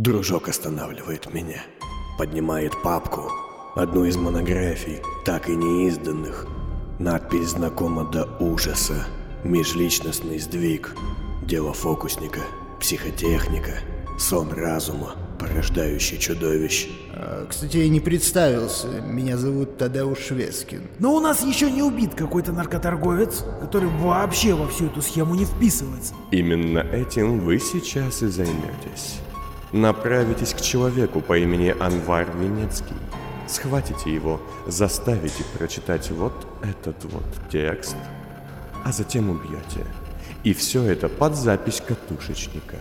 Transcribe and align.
Дружок 0.00 0.48
останавливает 0.48 1.30
меня. 1.34 1.62
Поднимает 2.16 2.72
папку, 2.82 3.30
одну 3.76 4.06
из 4.06 4.16
монографий, 4.16 5.02
так 5.26 5.50
и 5.50 5.54
не 5.54 5.88
изданных. 5.88 6.46
Надпись 6.98 7.48
знакома 7.50 8.10
до 8.10 8.24
ужаса. 8.40 9.04
Межличностный 9.44 10.38
сдвиг. 10.38 10.96
Дело 11.42 11.74
фокусника. 11.74 12.40
Психотехника. 12.80 13.74
Сон 14.18 14.54
разума, 14.54 15.16
порождающий 15.38 16.16
чудовищ. 16.16 16.88
А, 17.12 17.46
Кстати, 17.46 17.76
я 17.76 17.88
не 17.90 18.00
представился. 18.00 19.02
Меня 19.02 19.36
зовут 19.36 19.76
Тадеуш 19.76 20.18
Швескин. 20.18 20.84
Но 20.98 21.14
у 21.14 21.20
нас 21.20 21.44
еще 21.44 21.70
не 21.70 21.82
убит 21.82 22.14
какой-то 22.14 22.52
наркоторговец, 22.52 23.44
который 23.60 23.90
вообще 23.90 24.54
во 24.54 24.66
всю 24.66 24.86
эту 24.86 25.02
схему 25.02 25.34
не 25.34 25.44
вписывается. 25.44 26.14
Именно 26.30 26.78
этим 26.78 27.40
вы 27.40 27.58
сейчас 27.58 28.22
и 28.22 28.28
займетесь. 28.28 29.20
Направитесь 29.72 30.52
к 30.52 30.60
человеку 30.60 31.20
по 31.20 31.38
имени 31.38 31.74
Анвар 31.78 32.26
Венецкий. 32.36 32.96
Схватите 33.46 34.12
его, 34.12 34.40
заставите 34.66 35.44
прочитать 35.56 36.10
вот 36.10 36.32
этот 36.62 37.04
вот 37.04 37.24
текст, 37.50 37.96
а 38.84 38.90
затем 38.90 39.30
убьете. 39.30 39.86
И 40.42 40.54
все 40.54 40.82
это 40.82 41.08
под 41.08 41.36
запись 41.36 41.82
катушечника. 41.86 42.76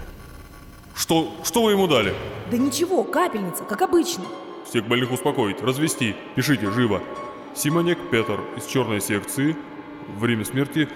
Что, 0.95 1.31
что 1.43 1.63
вы 1.63 1.71
ему 1.71 1.87
дали? 1.87 2.13
Да 2.49 2.57
ничего, 2.57 3.03
капельница, 3.03 3.63
как 3.63 3.81
обычно. 3.83 4.25
Всех 4.67 4.87
больных 4.87 5.11
успокоить, 5.11 5.61
развести. 5.61 6.15
Пишите, 6.35 6.71
живо. 6.71 7.01
Симонек 7.55 7.97
Петр 8.09 8.39
из 8.57 8.65
черной 8.65 9.01
секции. 9.01 9.55
Время 10.17 10.43
смерти 10.43 10.89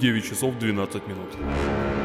9 0.00 0.24
часов 0.24 0.58
12 0.58 1.06
минут. 1.06 2.03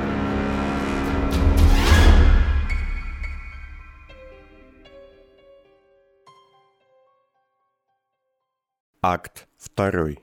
Акт 9.02 9.48
2. 9.78 10.16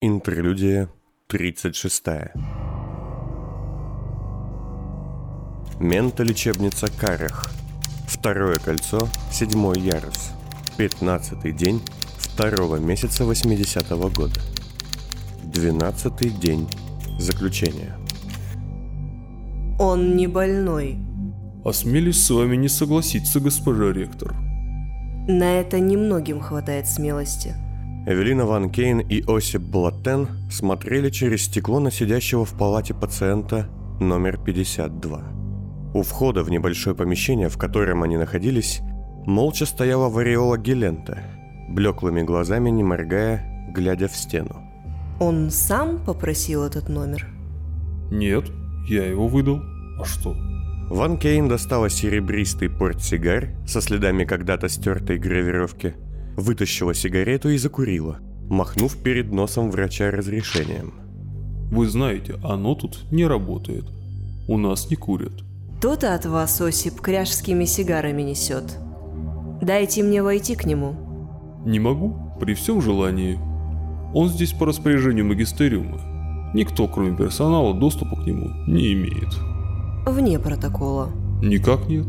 Интерлюдия 0.00 0.88
36. 1.26 2.04
Ментолечебница 5.78 6.86
Карах. 6.98 7.50
Второе 8.06 8.56
кольцо, 8.56 9.06
седьмой 9.30 9.78
ярус. 9.80 10.30
Пятнадцатый 10.78 11.52
день 11.52 11.82
второго 12.16 12.76
месяца 12.76 13.24
80-го 13.24 14.08
года. 14.08 14.40
Двенадцатый 15.44 16.30
день 16.30 16.66
заключения. 17.18 17.94
Он 19.78 20.16
не 20.16 20.26
больной. 20.28 20.96
Осмелюсь 21.62 22.24
с 22.24 22.30
вами 22.30 22.56
не 22.56 22.68
согласиться, 22.68 23.38
госпожа 23.38 23.92
ректор. 23.92 24.34
На 25.28 25.60
это 25.60 25.78
немногим 25.78 26.40
хватает 26.40 26.88
смелости. 26.88 27.54
Эвелина 28.08 28.46
Ван 28.46 28.70
Кейн 28.70 29.00
и 29.00 29.22
Осип 29.26 29.60
Блаттен 29.60 30.28
смотрели 30.50 31.10
через 31.10 31.42
стекло 31.42 31.78
на 31.78 31.90
сидящего 31.90 32.46
в 32.46 32.56
палате 32.56 32.94
пациента 32.94 33.68
номер 34.00 34.38
52. 34.38 35.22
У 35.92 36.02
входа 36.02 36.42
в 36.42 36.50
небольшое 36.50 36.96
помещение, 36.96 37.50
в 37.50 37.58
котором 37.58 38.02
они 38.02 38.16
находились, 38.16 38.80
молча 39.26 39.66
стояла 39.66 40.08
Вариола 40.08 40.56
Гелента, 40.56 41.22
блеклыми 41.68 42.22
глазами 42.22 42.70
не 42.70 42.82
моргая, 42.82 43.44
глядя 43.74 44.08
в 44.08 44.16
стену. 44.16 44.56
Он 45.20 45.50
сам 45.50 46.02
попросил 46.02 46.64
этот 46.64 46.88
номер? 46.88 47.28
Нет, 48.10 48.46
я 48.88 49.04
его 49.04 49.28
выдал. 49.28 49.60
А 50.00 50.06
что? 50.06 50.34
Ван 50.88 51.18
Кейн 51.18 51.46
достала 51.46 51.90
серебристый 51.90 52.70
портсигар 52.70 53.50
со 53.66 53.82
следами 53.82 54.24
когда-то 54.24 54.70
стертой 54.70 55.18
гравировки, 55.18 55.94
вытащила 56.38 56.94
сигарету 56.94 57.50
и 57.50 57.58
закурила, 57.58 58.18
махнув 58.48 58.96
перед 58.96 59.32
носом 59.32 59.70
врача 59.70 60.10
разрешением. 60.10 60.94
Вы 61.70 61.88
знаете, 61.88 62.36
оно 62.42 62.74
тут 62.74 63.04
не 63.10 63.26
работает. 63.26 63.84
У 64.46 64.56
нас 64.56 64.88
не 64.88 64.96
курят. 64.96 65.32
То-то 65.82 66.14
от 66.14 66.26
вас, 66.26 66.60
Осип, 66.60 67.00
кряжскими 67.00 67.64
сигарами 67.64 68.22
несет. 68.22 68.78
Дайте 69.60 70.02
мне 70.02 70.22
войти 70.22 70.54
к 70.54 70.64
нему. 70.64 70.94
Не 71.66 71.80
могу, 71.80 72.16
при 72.40 72.54
всем 72.54 72.80
желании. 72.80 73.38
Он 74.14 74.28
здесь 74.28 74.52
по 74.52 74.64
распоряжению 74.64 75.26
магистериума. 75.26 76.00
Никто, 76.54 76.88
кроме 76.88 77.16
персонала, 77.16 77.74
доступа 77.74 78.16
к 78.16 78.26
нему 78.26 78.48
не 78.66 78.94
имеет. 78.94 79.34
Вне 80.06 80.38
протокола. 80.38 81.10
Никак 81.42 81.88
нет. 81.88 82.06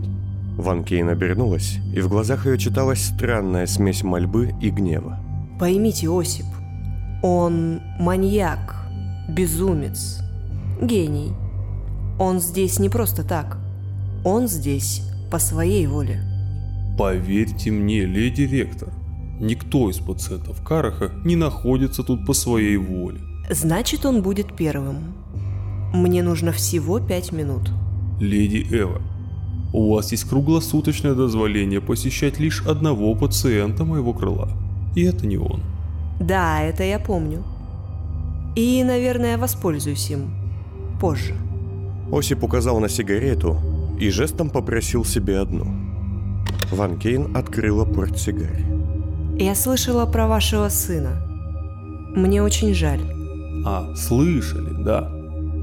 Ван 0.59 0.83
Кейн 0.83 1.07
обернулась, 1.07 1.77
и 1.95 2.01
в 2.01 2.09
глазах 2.09 2.45
ее 2.45 2.57
читалась 2.57 3.01
странная 3.01 3.65
смесь 3.65 4.03
мольбы 4.03 4.53
и 4.61 4.69
гнева. 4.69 5.17
Поймите, 5.57 6.09
Осип, 6.09 6.45
он 7.23 7.81
маньяк, 7.97 8.75
безумец, 9.29 10.19
гений. 10.81 11.31
Он 12.19 12.41
здесь 12.41 12.77
не 12.77 12.89
просто 12.89 13.23
так. 13.23 13.57
Он 14.25 14.49
здесь 14.49 15.01
по 15.31 15.39
своей 15.39 15.87
воле. 15.87 16.21
Поверьте 16.97 17.71
мне, 17.71 18.03
леди 18.03 18.41
ректор, 18.41 18.89
никто 19.39 19.89
из 19.89 19.99
пациентов 19.99 20.61
Караха 20.61 21.11
не 21.23 21.37
находится 21.37 22.03
тут 22.03 22.25
по 22.25 22.33
своей 22.33 22.75
воле. 22.75 23.21
Значит, 23.49 24.05
он 24.05 24.21
будет 24.21 24.57
первым. 24.57 25.15
Мне 25.93 26.21
нужно 26.21 26.51
всего 26.51 26.99
пять 26.99 27.31
минут. 27.31 27.71
Леди 28.19 28.67
Эва, 28.69 29.01
у 29.71 29.93
вас 29.93 30.11
есть 30.11 30.23
круглосуточное 30.23 31.13
дозволение 31.13 31.81
посещать 31.81 32.39
лишь 32.39 32.65
одного 32.65 33.13
пациента 33.15 33.83
моего 33.83 34.13
крыла. 34.13 34.49
И 34.95 35.03
это 35.03 35.27
не 35.27 35.37
он. 35.37 35.61
Да, 36.19 36.61
это 36.61 36.83
я 36.83 36.99
помню. 36.99 37.43
И, 38.55 38.83
наверное, 38.83 39.37
воспользуюсь 39.37 40.09
им 40.09 40.31
позже. 40.99 41.35
Осип 42.11 42.43
указал 42.43 42.79
на 42.79 42.89
сигарету 42.89 43.57
и 43.99 44.09
жестом 44.09 44.49
попросил 44.49 45.05
себе 45.05 45.39
одну. 45.39 45.67
Ван 46.71 46.97
Кейн 46.97 47.35
открыла 47.37 47.85
портсигарь. 47.85 48.65
Я 49.37 49.55
слышала 49.55 50.05
про 50.05 50.27
вашего 50.27 50.69
сына. 50.69 51.21
Мне 52.15 52.41
очень 52.41 52.73
жаль. 52.73 53.01
А, 53.65 53.95
слышали, 53.95 54.83
да. 54.83 55.11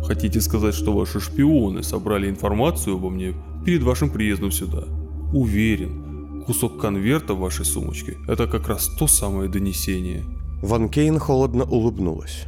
Хотите 0.06 0.40
сказать, 0.40 0.74
что 0.74 0.92
ваши 0.92 1.20
шпионы 1.20 1.82
собрали 1.82 2.30
информацию 2.30 2.96
обо 2.96 3.10
мне 3.10 3.34
перед 3.66 3.82
вашим 3.82 4.10
приездом 4.10 4.52
сюда? 4.52 4.84
Уверен, 5.32 6.44
кусок 6.46 6.80
конверта 6.80 7.34
в 7.34 7.40
вашей 7.40 7.64
сумочке– 7.64 8.16
это 8.28 8.46
как 8.46 8.68
раз 8.68 8.86
то 8.86 9.08
самое 9.08 9.50
донесение. 9.50 10.22
Ван 10.62 10.88
Кейн 10.88 11.18
холодно 11.18 11.64
улыбнулась. 11.64 12.44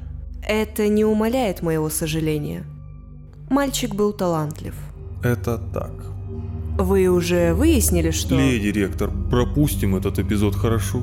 Это 0.46 0.86
не 0.88 1.04
умаляет 1.04 1.60
моего 1.60 1.90
сожаления. 1.90 2.64
Мальчик 3.50 3.94
был 3.94 4.12
талантлив. 4.12 4.74
Это 5.24 5.58
так. 5.74 5.92
Вы 6.78 7.08
уже 7.08 7.52
выяснили, 7.52 8.12
что... 8.12 8.36
Леди 8.36 8.68
ректор, 8.68 9.10
пропустим 9.30 9.96
этот 9.96 10.20
эпизод 10.20 10.54
хорошо? 10.54 11.02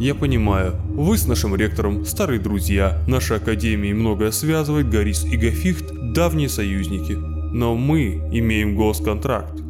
Я 0.00 0.16
понимаю, 0.16 0.74
вы 0.88 1.16
с 1.16 1.28
нашим 1.28 1.54
ректором 1.54 2.04
старые 2.04 2.40
друзья, 2.40 3.00
наша 3.06 3.36
академия 3.36 3.94
многое 3.94 4.32
связывает, 4.32 4.90
Горис 4.90 5.24
и 5.24 5.36
Гафихт– 5.36 5.92
давние 6.12 6.48
союзники. 6.48 7.33
Но 7.54 7.76
мы 7.76 8.16
имеем 8.32 8.74
госконтракт. 8.74 9.62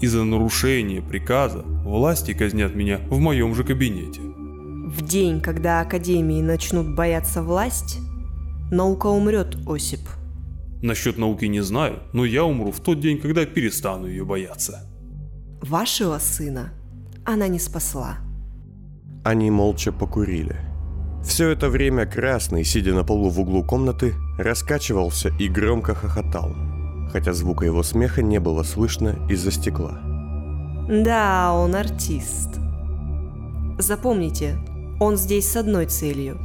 Из-за 0.00 0.24
нарушения 0.24 1.00
приказа 1.00 1.62
власти 1.84 2.34
казнят 2.34 2.74
меня 2.74 2.98
в 3.08 3.20
моем 3.20 3.54
же 3.54 3.62
кабинете. 3.62 4.20
В 4.20 5.02
день, 5.02 5.40
когда 5.40 5.80
академии 5.80 6.42
начнут 6.42 6.96
бояться 6.96 7.40
власть, 7.40 8.00
наука 8.72 9.06
умрет, 9.06 9.56
Осип. 9.68 10.00
Насчет 10.82 11.16
науки 11.16 11.44
не 11.44 11.60
знаю, 11.60 12.00
но 12.12 12.24
я 12.24 12.42
умру 12.42 12.72
в 12.72 12.80
тот 12.80 12.98
день, 12.98 13.18
когда 13.18 13.46
перестану 13.46 14.08
ее 14.08 14.24
бояться. 14.24 14.80
Вашего 15.60 16.18
сына 16.18 16.72
она 17.24 17.46
не 17.46 17.60
спасла. 17.60 18.16
Они 19.22 19.48
молча 19.48 19.92
покурили. 19.92 20.56
Все 21.24 21.50
это 21.50 21.68
время 21.70 22.04
Красный, 22.04 22.64
сидя 22.64 22.94
на 22.94 23.04
полу 23.04 23.30
в 23.30 23.38
углу 23.38 23.62
комнаты, 23.62 24.14
раскачивался 24.38 25.28
и 25.38 25.46
громко 25.46 25.94
хохотал, 25.94 26.52
хотя 27.12 27.32
звука 27.34 27.66
его 27.66 27.82
смеха 27.82 28.22
не 28.22 28.40
было 28.40 28.62
слышно 28.62 29.16
из-за 29.28 29.50
стекла. 29.50 30.00
Да, 30.88 31.52
он 31.54 31.74
артист. 31.74 32.48
Запомните, 33.78 34.58
он 34.98 35.16
здесь 35.16 35.50
с 35.50 35.56
одной 35.56 35.86
целью. 35.86 36.38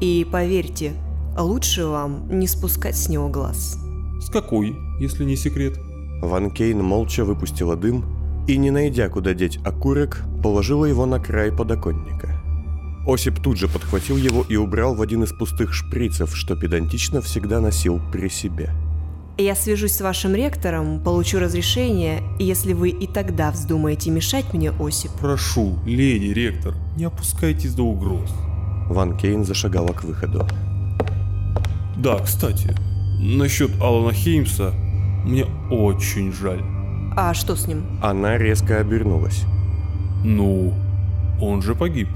И 0.00 0.26
поверьте, 0.30 0.92
лучше 1.36 1.86
вам 1.86 2.28
не 2.30 2.46
спускать 2.46 2.96
с 2.96 3.08
него 3.08 3.28
глаз. 3.28 3.78
С 4.20 4.30
какой, 4.30 4.76
если 4.98 5.24
не 5.24 5.36
секрет? 5.36 5.78
Ван 6.22 6.50
Кейн 6.50 6.82
молча 6.82 7.24
выпустила 7.24 7.76
дым 7.76 8.04
и, 8.46 8.56
не 8.56 8.70
найдя 8.70 9.08
куда 9.08 9.34
деть 9.34 9.58
окурок, 9.64 10.22
положила 10.42 10.84
его 10.84 11.06
на 11.06 11.18
край 11.18 11.50
подоконника. 11.50 12.40
Осип 13.06 13.40
тут 13.40 13.56
же 13.56 13.68
подхватил 13.68 14.16
его 14.16 14.44
и 14.48 14.56
убрал 14.56 14.94
в 14.94 15.02
один 15.02 15.24
из 15.24 15.32
пустых 15.32 15.72
шприцев, 15.72 16.36
что 16.36 16.54
педантично 16.54 17.20
всегда 17.20 17.60
носил 17.60 18.00
при 18.12 18.28
себе. 18.28 18.70
Я 19.40 19.54
свяжусь 19.54 19.92
с 19.92 20.02
вашим 20.02 20.34
ректором, 20.34 21.00
получу 21.00 21.38
разрешение, 21.38 22.22
и 22.38 22.44
если 22.44 22.74
вы 22.74 22.90
и 22.90 23.06
тогда 23.06 23.50
вздумаете 23.50 24.10
мешать 24.10 24.52
мне, 24.52 24.70
Осип, 24.70 25.12
Прошу, 25.18 25.78
леди 25.86 26.26
ректор, 26.26 26.74
не 26.94 27.04
опускайтесь 27.04 27.72
до 27.72 27.84
угроз. 27.84 28.30
Ван 28.90 29.16
Кейн 29.16 29.46
зашагала 29.46 29.94
к 29.94 30.04
выходу. 30.04 30.46
Да, 31.96 32.18
кстати, 32.18 32.76
насчет 33.18 33.70
Алана 33.80 34.12
Хеймса 34.12 34.72
мне 35.24 35.46
очень 35.70 36.34
жаль. 36.34 36.60
а 37.16 37.32
что 37.32 37.56
с 37.56 37.66
ним? 37.66 37.98
Она 38.02 38.36
резко 38.36 38.78
обернулась. 38.78 39.44
Ну, 40.22 40.74
он 41.40 41.62
же 41.62 41.74
погиб. 41.74 42.08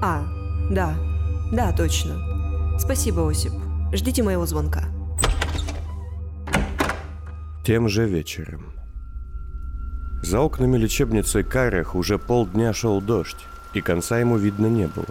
А, 0.00 0.22
да, 0.70 0.94
да, 1.50 1.72
точно. 1.72 2.78
Спасибо, 2.78 3.28
Осип. 3.28 3.52
Ждите 3.92 4.22
моего 4.22 4.46
звонка. 4.46 4.84
Тем 7.66 7.88
же 7.88 8.06
вечером. 8.06 8.72
За 10.22 10.38
окнами 10.38 10.76
лечебницы 10.76 11.42
Карах 11.42 11.96
уже 11.96 12.16
полдня 12.16 12.72
шел 12.72 13.00
дождь, 13.00 13.44
и 13.74 13.80
конца 13.80 14.20
ему 14.20 14.36
видно 14.36 14.66
не 14.66 14.86
было. 14.86 15.08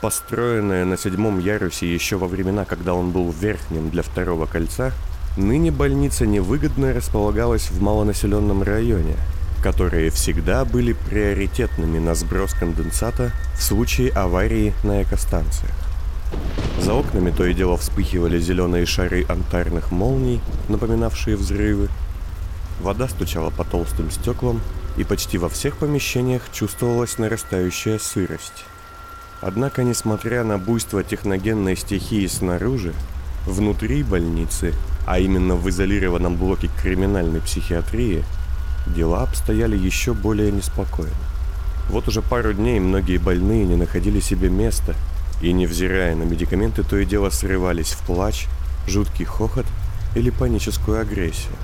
Построенная 0.00 0.84
на 0.84 0.96
седьмом 0.96 1.40
ярусе 1.40 1.92
еще 1.92 2.16
во 2.16 2.28
времена, 2.28 2.64
когда 2.64 2.94
он 2.94 3.10
был 3.10 3.32
верхним 3.32 3.90
для 3.90 4.04
второго 4.04 4.46
кольца, 4.46 4.92
ныне 5.36 5.72
больница 5.72 6.24
невыгодно 6.24 6.92
располагалась 6.92 7.68
в 7.68 7.82
малонаселенном 7.82 8.62
районе, 8.62 9.16
которые 9.60 10.10
всегда 10.10 10.64
были 10.64 10.92
приоритетными 10.92 11.98
на 11.98 12.14
сброс 12.14 12.54
конденсата 12.54 13.32
в 13.56 13.62
случае 13.64 14.12
аварии 14.12 14.72
на 14.84 15.02
экостанциях. 15.02 15.87
За 16.80 16.94
окнами 16.94 17.30
то 17.30 17.44
и 17.44 17.54
дело 17.54 17.76
вспыхивали 17.76 18.38
зеленые 18.38 18.86
шары 18.86 19.24
антарных 19.28 19.90
молний, 19.90 20.40
напоминавшие 20.68 21.36
взрывы. 21.36 21.88
Вода 22.80 23.08
стучала 23.08 23.50
по 23.50 23.64
толстым 23.64 24.10
стеклам, 24.10 24.60
и 24.96 25.04
почти 25.04 25.38
во 25.38 25.48
всех 25.48 25.76
помещениях 25.76 26.42
чувствовалась 26.52 27.18
нарастающая 27.18 27.98
сырость. 27.98 28.64
Однако, 29.40 29.84
несмотря 29.84 30.42
на 30.42 30.58
буйство 30.58 31.04
техногенной 31.04 31.76
стихии 31.76 32.26
снаружи, 32.26 32.92
внутри 33.46 34.02
больницы, 34.02 34.74
а 35.06 35.20
именно 35.20 35.54
в 35.54 35.68
изолированном 35.68 36.36
блоке 36.36 36.68
криминальной 36.82 37.40
психиатрии, 37.40 38.24
дела 38.88 39.22
обстояли 39.22 39.76
еще 39.76 40.12
более 40.14 40.50
неспокойно. 40.50 41.12
Вот 41.88 42.08
уже 42.08 42.20
пару 42.20 42.52
дней 42.52 42.80
многие 42.80 43.18
больные 43.18 43.64
не 43.64 43.76
находили 43.76 44.20
себе 44.20 44.48
места 44.48 44.94
и, 45.40 45.52
невзирая 45.52 46.14
на 46.16 46.24
медикаменты, 46.24 46.82
то 46.82 46.96
и 46.96 47.04
дело 47.04 47.30
срывались 47.30 47.92
в 47.92 48.04
плач, 48.06 48.46
жуткий 48.86 49.24
хохот 49.24 49.66
или 50.14 50.30
паническую 50.30 51.00
агрессию. 51.00 51.54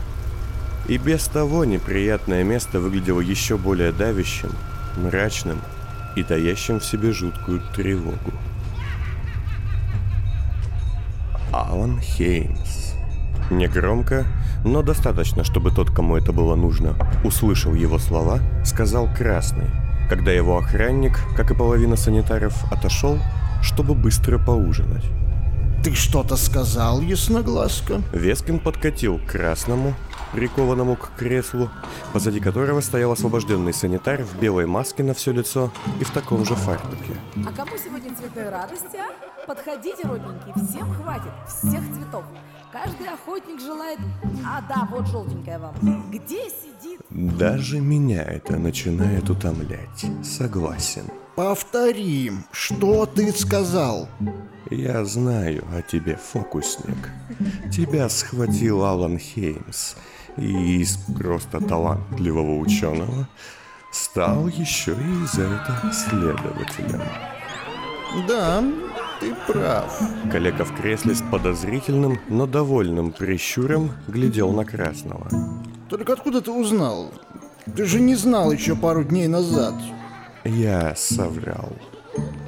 И 0.86 0.98
без 0.98 1.24
того 1.24 1.64
неприятное 1.64 2.44
место 2.44 2.78
выглядело 2.78 3.20
еще 3.20 3.56
более 3.56 3.92
давящим, 3.92 4.50
мрачным 4.96 5.60
и 6.14 6.22
таящим 6.22 6.78
в 6.78 6.84
себе 6.84 7.12
жуткую 7.12 7.62
тревогу. 7.74 8.32
Алан 11.52 12.00
Хеймс. 12.00 12.92
Негромко, 13.50 14.26
но 14.64 14.82
достаточно, 14.82 15.44
чтобы 15.44 15.70
тот, 15.70 15.90
кому 15.90 16.16
это 16.16 16.32
было 16.32 16.54
нужно, 16.54 16.94
услышал 17.24 17.74
его 17.74 17.98
слова, 17.98 18.40
сказал 18.64 19.08
«красный», 19.14 19.68
когда 20.08 20.32
его 20.32 20.58
охранник, 20.58 21.20
как 21.36 21.50
и 21.50 21.54
половина 21.54 21.96
санитаров, 21.96 22.54
отошел, 22.72 23.18
чтобы 23.64 23.94
быстро 23.94 24.38
поужинать. 24.38 25.04
Ты 25.82 25.94
что-то 25.94 26.36
сказал, 26.36 27.00
ясноглазка? 27.00 28.00
Вескин 28.12 28.58
подкатил 28.58 29.18
к 29.18 29.32
красному, 29.32 29.94
прикованному 30.32 30.96
к 30.96 31.10
креслу, 31.16 31.68
позади 32.12 32.40
которого 32.40 32.80
стоял 32.80 33.12
освобожденный 33.12 33.74
санитар 33.74 34.22
в 34.22 34.38
белой 34.38 34.66
маске 34.66 35.02
на 35.02 35.12
все 35.12 35.32
лицо 35.32 35.70
и 36.00 36.04
в 36.04 36.10
таком 36.10 36.44
же 36.44 36.54
фартуке. 36.54 37.14
А 37.46 37.52
кому 37.52 37.72
сегодня 37.76 38.14
цветной 38.14 38.48
радости, 38.48 38.96
а? 38.96 39.46
Подходите, 39.46 40.04
родненькие, 40.04 40.54
всем 40.54 40.94
хватит, 40.94 41.32
всех 41.46 41.82
цветов. 41.94 42.24
Каждый 42.72 43.08
охотник 43.08 43.60
желает... 43.60 43.98
А, 44.44 44.62
да, 44.62 44.88
вот 44.90 45.06
желтенькая 45.08 45.58
вам. 45.58 45.74
Где 46.10 46.48
сидит? 46.48 47.00
Даже 47.10 47.80
меня 47.80 48.22
это 48.22 48.56
начинает 48.56 49.28
утомлять. 49.28 50.06
Согласен. 50.22 51.04
Повторим, 51.36 52.44
что 52.52 53.06
ты 53.06 53.32
сказал? 53.32 54.08
Я 54.70 55.04
знаю 55.04 55.64
о 55.76 55.82
тебе, 55.82 56.16
фокусник. 56.16 57.10
Тебя 57.72 58.08
схватил 58.08 58.84
Алан 58.84 59.18
Хеймс 59.18 59.96
и 60.36 60.80
из 60.80 60.96
просто 61.18 61.60
талантливого 61.60 62.58
ученого 62.58 63.28
стал 63.92 64.46
еще 64.46 64.92
и 64.92 65.36
за 65.36 65.42
это 65.42 65.92
следователем. 65.92 67.02
Да, 68.28 68.62
ты 69.18 69.34
прав. 69.48 70.00
Коллега 70.30 70.64
в 70.64 70.76
кресле 70.76 71.16
с 71.16 71.22
подозрительным, 71.22 72.20
но 72.28 72.46
довольным 72.46 73.10
прищуром 73.10 73.90
глядел 74.06 74.52
на 74.52 74.64
Красного. 74.64 75.28
Только 75.88 76.12
откуда 76.12 76.40
ты 76.40 76.52
узнал? 76.52 77.12
Ты 77.74 77.86
же 77.86 78.00
не 78.00 78.14
знал 78.14 78.52
еще 78.52 78.76
пару 78.76 79.02
дней 79.02 79.26
назад. 79.26 79.74
Я 80.44 80.94
соврал. 80.94 81.72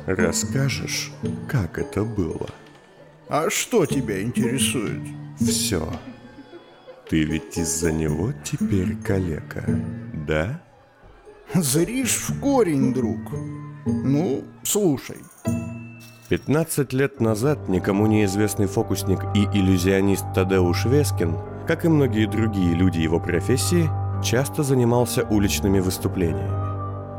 Расскажешь, 0.06 1.10
как 1.48 1.78
это 1.78 2.04
было? 2.04 2.48
А 3.28 3.50
что 3.50 3.86
тебя 3.86 4.22
интересует? 4.22 5.02
Все. 5.40 5.88
Ты 7.08 7.24
ведь 7.24 7.56
из-за 7.56 7.92
него 7.92 8.32
теперь 8.44 8.96
калека, 8.96 9.64
да? 10.26 10.60
Зришь 11.54 12.16
в 12.16 12.40
корень, 12.40 12.92
друг. 12.92 13.20
Ну, 13.86 14.44
слушай. 14.62 15.18
15 16.28 16.92
лет 16.92 17.20
назад 17.20 17.68
никому 17.68 18.06
неизвестный 18.06 18.66
фокусник 18.66 19.20
и 19.34 19.44
иллюзионист 19.44 20.24
Тадеуш 20.34 20.86
Вескин, 20.86 21.36
как 21.66 21.84
и 21.84 21.88
многие 21.88 22.26
другие 22.26 22.74
люди 22.74 22.98
его 22.98 23.20
профессии, 23.20 23.88
часто 24.24 24.64
занимался 24.64 25.22
уличными 25.22 25.78
выступлениями. 25.78 26.65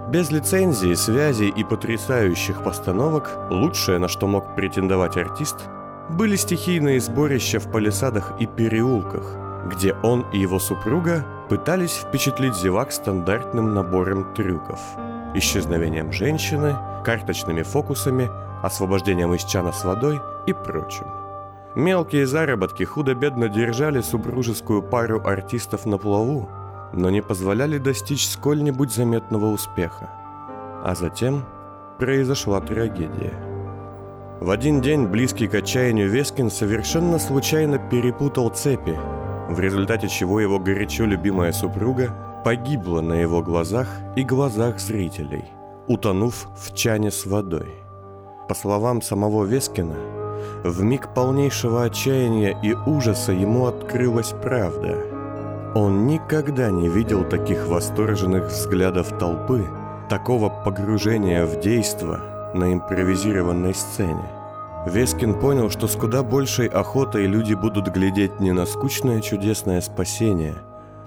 Без 0.10 0.32
лицензии, 0.32 0.94
связи 0.94 1.44
и 1.44 1.66
потрясающих 1.66 2.64
постановок 2.64 3.38
лучшее, 3.50 4.00
на 4.00 4.08
что 4.08 4.26
мог 4.26 4.56
претендовать 4.56 5.18
артист, 5.18 5.68
были 6.10 6.38
стихийные 6.38 7.02
сборища 7.02 7.60
в 7.60 7.70
палисадах 7.70 8.32
и 8.40 8.46
переулках, 8.46 9.36
где 9.70 9.94
он 10.04 10.26
и 10.32 10.40
его 10.40 10.60
супруга 10.60 11.26
пытались 11.50 11.98
впечатлить 11.98 12.56
зевак 12.56 12.94
стандартным 12.94 13.74
набором 13.74 14.34
трюков. 14.34 14.80
Исчезновением 15.34 16.14
женщины, 16.14 16.78
карточными 17.04 17.64
фокусами, 17.64 18.30
освобождением 18.64 19.34
из 19.34 19.44
чана 19.44 19.74
с 19.74 19.84
водой 19.84 20.22
и 20.46 20.54
прочим. 20.54 21.08
Мелкие 21.76 22.26
заработки 22.26 22.84
худо-бедно 22.84 23.50
держали 23.50 24.00
супружескую 24.00 24.84
пару 24.84 25.22
артистов 25.28 25.86
на 25.86 25.98
плаву, 25.98 26.48
но 26.94 27.10
не 27.10 27.22
позволяли 27.22 27.78
достичь 27.78 28.28
сколь-нибудь 28.28 28.94
заметного 28.94 29.48
успеха. 29.48 30.10
А 30.84 30.96
затем 30.96 31.46
произошла 31.98 32.62
трагедия. 32.62 33.34
В 34.40 34.52
один 34.52 34.82
день 34.82 35.08
близкий 35.08 35.48
к 35.48 35.56
отчаянию 35.56 36.10
Вескин 36.10 36.52
совершенно 36.52 37.18
случайно 37.18 37.80
перепутал 37.80 38.50
цепи, 38.50 38.98
в 39.50 39.60
результате 39.60 40.08
чего 40.08 40.40
его 40.40 40.60
горячо 40.60 41.06
любимая 41.06 41.52
супруга 41.52 42.14
погибла 42.46 43.02
на 43.02 43.14
его 43.14 43.42
глазах 43.42 43.88
и 44.16 44.24
глазах 44.24 44.80
зрителей, 44.80 45.46
утонув 45.88 46.50
в 46.56 46.76
чане 46.76 47.10
с 47.10 47.26
водой. 47.26 47.74
По 48.48 48.54
словам 48.54 49.02
самого 49.02 49.44
Вескина, 49.44 49.96
в 50.64 50.82
миг 50.84 51.14
полнейшего 51.14 51.84
отчаяния 51.84 52.58
и 52.62 52.74
ужаса 52.74 53.32
ему 53.32 53.66
открылась 53.66 54.34
правда. 54.44 54.98
Он 55.80 56.08
никогда 56.08 56.72
не 56.72 56.90
видел 56.90 57.24
таких 57.24 57.68
восторженных 57.68 58.48
взглядов 58.48 59.16
толпы, 59.20 59.64
такого 60.10 60.50
погружения 60.50 61.46
в 61.46 61.60
действо 61.60 62.52
на 62.56 62.74
импровизированной 62.74 63.76
сцене. 63.76 64.28
Вескин 64.88 65.40
понял, 65.40 65.70
что 65.70 65.88
с 65.88 65.96
куда 65.96 66.24
большей 66.24 66.66
охотой 66.66 67.28
люди 67.28 67.54
будут 67.54 67.90
глядеть 67.90 68.40
не 68.40 68.54
на 68.54 68.66
скучное 68.66 69.22
чудесное 69.22 69.80
спасение, 69.82 70.56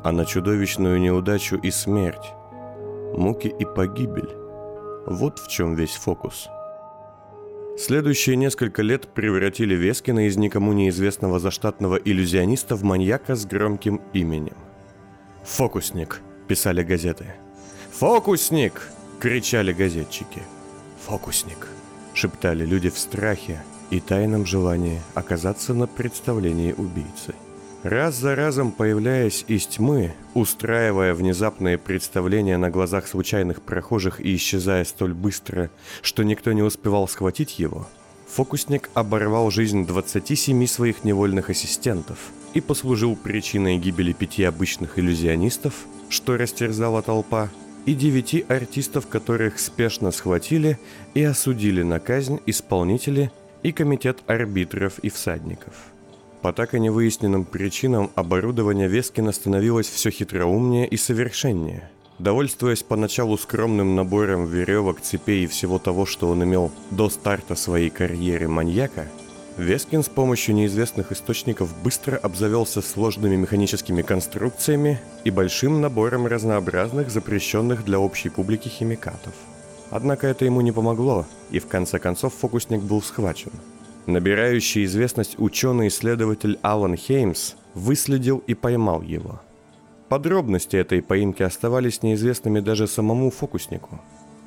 а 0.05 0.13
на 0.13 0.25
чудовищную 0.25 1.01
неудачу 1.01 1.57
и 1.57 1.73
смерть, 1.73 2.33
муки 3.17 3.49
и 3.49 3.65
погибель. 3.65 4.31
Вот 5.05 5.41
в 5.41 5.49
чем 5.49 5.75
весь 5.75 5.97
фокус. 5.97 6.49
Следующие 7.81 8.37
несколько 8.37 8.83
лет 8.83 9.09
превратили 9.09 9.75
Вескина 9.75 10.27
из 10.27 10.37
никому 10.37 10.75
неизвестного 10.75 11.39
заштатного 11.39 11.97
иллюзиониста 11.97 12.77
в 12.77 12.83
маньяка 12.83 13.35
с 13.35 13.47
громким 13.47 14.03
именем. 14.13 14.57
«Фокусник»,– 15.45 16.21
писали 16.47 16.83
газеты. 16.83 17.25
«Фокусник!»– 17.93 18.87
кричали 19.19 19.73
газетчики. 19.73 20.43
«Фокусник!»– 21.07 21.69
шептали 22.13 22.67
люди 22.67 22.91
в 22.91 22.99
страхе 22.99 23.63
и 23.89 23.99
тайном 23.99 24.45
желании 24.45 25.01
оказаться 25.15 25.73
на 25.73 25.87
представлении 25.87 26.75
убийцы. 26.75 27.35
Раз 27.83 28.15
за 28.17 28.35
разом 28.35 28.73
появляясь 28.73 29.47
из 29.49 29.67
тьмы, 29.67 30.13
устраивая 30.35 31.15
внезапные 31.15 31.79
представления 31.79 32.59
на 32.59 32.69
глазах 32.69 33.09
случайных 33.09 33.63
прохожих 33.63 34.21
и 34.21 34.37
исчезая 34.37 34.85
столь 34.85 35.15
быстро, 35.15 35.71
что 36.03 36.23
никто 36.23 36.53
не 36.53 36.61
успевал 36.61 37.09
схватить 37.09 37.59
его, 37.59 37.89
фокусник 38.29 38.91
оборвал 38.93 39.51
жизнь 39.51 39.87
27 39.87 40.67
своих 40.67 41.05
невольных 41.05 41.49
ассистентов 41.49 42.19
и 42.53 42.61
послужил 42.61 43.17
причиной 43.17 43.79
гибели 43.79 44.13
пяти 44.13 44.45
обычных 44.45 44.99
иллюзионистов, 44.99 45.73
что 46.11 46.37
растерзала 46.37 47.01
толпа, 47.01 47.49
и 47.87 47.95
девяти 47.95 48.45
артистов, 48.47 49.07
которых 49.07 49.59
спешно 49.59 50.11
схватили 50.11 50.79
и 51.15 51.23
осудили 51.23 51.83
на 51.83 51.99
казнь 51.99 52.41
исполнители 52.45 53.33
и 53.63 53.73
комитет 53.73 54.19
арбитров 54.27 54.99
и 54.99 55.09
всадников– 55.09 55.73
по 56.43 56.53
так 56.53 56.75
и 56.75 56.81
невыясненным 56.81 57.45
причинам 57.45 58.11
оборудование 58.15 58.89
Вескина 58.89 59.33
становилось 59.33 59.89
все 59.89 60.11
хитроумнее 60.11 60.87
и 60.87 60.97
совершеннее. 60.97 61.91
Довольствуясь 62.19 62.83
поначалу 62.83 63.39
скромным 63.39 63.95
набором 63.95 64.47
веревок, 64.47 65.01
цепей 65.01 65.45
и 65.45 65.47
всего 65.47 65.79
того, 65.79 66.05
что 66.05 66.29
он 66.29 66.45
имел 66.45 66.71
до 66.91 67.09
старта 67.09 67.55
своей 67.55 67.91
карьеры 67.91 68.49
маньяка, 68.49 69.07
Вескин 69.57 70.03
с 70.03 70.09
помощью 70.09 70.55
неизвестных 70.55 71.13
источников 71.13 71.75
быстро 71.83 72.17
обзавелся 72.17 72.81
сложными 72.81 73.37
механическими 73.37 74.01
конструкциями 74.01 75.01
и 75.25 75.31
большим 75.31 75.81
набором 75.81 76.27
разнообразных 76.27 77.11
запрещенных 77.11 77.85
для 77.85 77.99
общей 77.99 78.31
публики 78.31 78.69
химикатов. 78.69 79.35
Однако 79.91 80.27
это 80.29 80.45
ему 80.45 80.61
не 80.61 80.73
помогло, 80.73 81.27
и 81.51 81.59
в 81.59 81.67
конце 81.67 81.99
концов 81.99 82.33
фокусник 82.35 82.81
был 82.81 83.03
схвачен– 83.03 83.53
Набирающий 84.07 84.85
известность 84.85 85.39
ученый-исследователь 85.39 86.59
Алан 86.63 86.97
Хеймс 86.97 87.55
выследил 87.75 88.43
и 88.47 88.55
поймал 88.55 89.03
его. 89.03 89.41
Подробности 90.09 90.77
этой 90.77 91.03
поимки 91.03 91.43
оставались 91.43 92.03
неизвестными 92.03 92.61
даже 92.61 92.87
самому 92.89 93.31
фокуснику. 93.31 94.01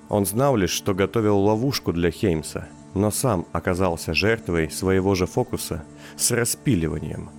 Он 0.10 0.26
знал 0.26 0.56
лишь, 0.58 0.72
что 0.72 0.94
готовил 0.94 1.40
ловушку 1.40 1.94
для 1.94 2.12
Хеймса, 2.12 2.68
но 2.94 3.12
сам 3.12 3.46
оказался 3.54 4.14
жертвой 4.14 4.70
своего 4.70 5.16
же 5.16 5.26
фокуса 5.26 5.84
с 6.18 6.32
распиливанием, 6.32 7.30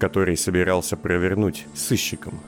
который 0.00 0.36
собирался 0.36 0.96
провернуть 0.96 1.66
сыщиком. 1.74 2.40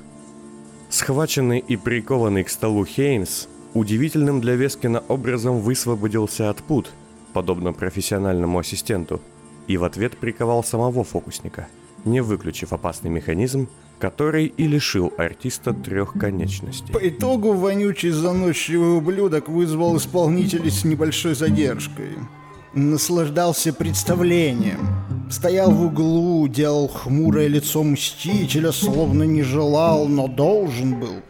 Схваченный 0.88 1.60
и 1.60 1.76
прикованный 1.76 2.42
к 2.42 2.50
столу 2.50 2.84
Хеймс 2.84 3.46
удивительным 3.74 4.40
для 4.40 4.56
Вескина 4.56 5.04
образом 5.06 5.60
высвободился 5.60 6.50
от 6.50 6.56
пут– 6.58 6.90
подобно 7.32 7.72
профессиональному 7.72 8.58
ассистенту, 8.58 9.20
и 9.66 9.76
в 9.76 9.84
ответ 9.84 10.16
приковал 10.16 10.64
самого 10.64 11.04
фокусника, 11.04 11.68
не 12.04 12.20
выключив 12.20 12.72
опасный 12.72 13.10
механизм, 13.10 13.68
который 13.98 14.46
и 14.46 14.66
лишил 14.66 15.12
артиста 15.18 15.72
трех 15.72 16.14
конечностей. 16.14 16.92
По 16.92 17.08
итогу 17.08 17.52
вонючий 17.52 18.10
заносчивый 18.10 18.96
ублюдок 18.96 19.48
вызвал 19.48 19.96
исполнителей 19.96 20.70
с 20.70 20.84
небольшой 20.84 21.34
задержкой. 21.34 22.10
Наслаждался 22.72 23.72
представлением. 23.72 25.28
Стоял 25.30 25.70
в 25.70 25.86
углу, 25.86 26.48
делал 26.48 26.88
хмурое 26.88 27.46
лицо 27.46 27.82
мстителя, 27.84 28.72
словно 28.72 29.24
не 29.24 29.42
желал, 29.42 30.08
но 30.08 30.26
должен 30.26 30.98
был. 30.98 31.22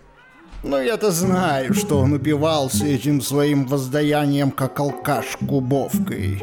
Но 0.63 0.79
я-то 0.79 1.11
знаю, 1.11 1.73
что 1.75 1.99
он 1.99 2.13
упивался 2.13 2.85
этим 2.85 3.21
своим 3.23 3.67
воздаянием, 3.67 4.51
как 4.51 4.79
алкаш 4.79 5.39
кубовкой. 5.47 6.43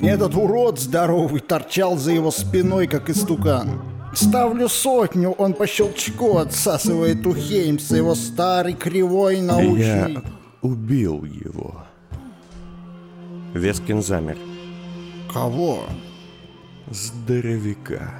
Этот 0.00 0.34
урод 0.34 0.80
здоровый 0.80 1.40
торчал 1.40 1.96
за 1.96 2.10
его 2.10 2.32
спиной, 2.32 2.88
как 2.88 3.08
истукан. 3.08 3.82
Ставлю 4.14 4.68
сотню, 4.68 5.30
он 5.30 5.54
по 5.54 5.66
щелчку 5.66 6.38
отсасывает 6.38 7.24
у 7.26 7.34
Хеймса 7.34 7.96
его 7.96 8.14
старый 8.14 8.74
кривой 8.74 9.40
научный... 9.40 10.12
Я 10.14 10.22
убил 10.60 11.24
его. 11.24 11.84
Вескин 13.54 14.02
замер. 14.02 14.36
Кого? 15.32 15.84
Здоровяка. 16.90 18.12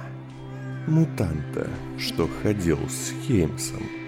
Мутанта, 0.87 1.67
что 1.97 2.27
ходил 2.41 2.79
с 2.89 3.11
Хеймсом. 3.27 4.02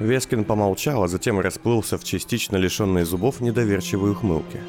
Вескин 0.00 0.44
помолчал, 0.44 1.04
а 1.04 1.08
затем 1.08 1.38
расплылся 1.40 1.98
в 1.98 2.04
частично 2.04 2.56
лишенной 2.56 3.04
зубов 3.04 3.40
недоверчивой 3.40 4.12
ухмылке. 4.12 4.62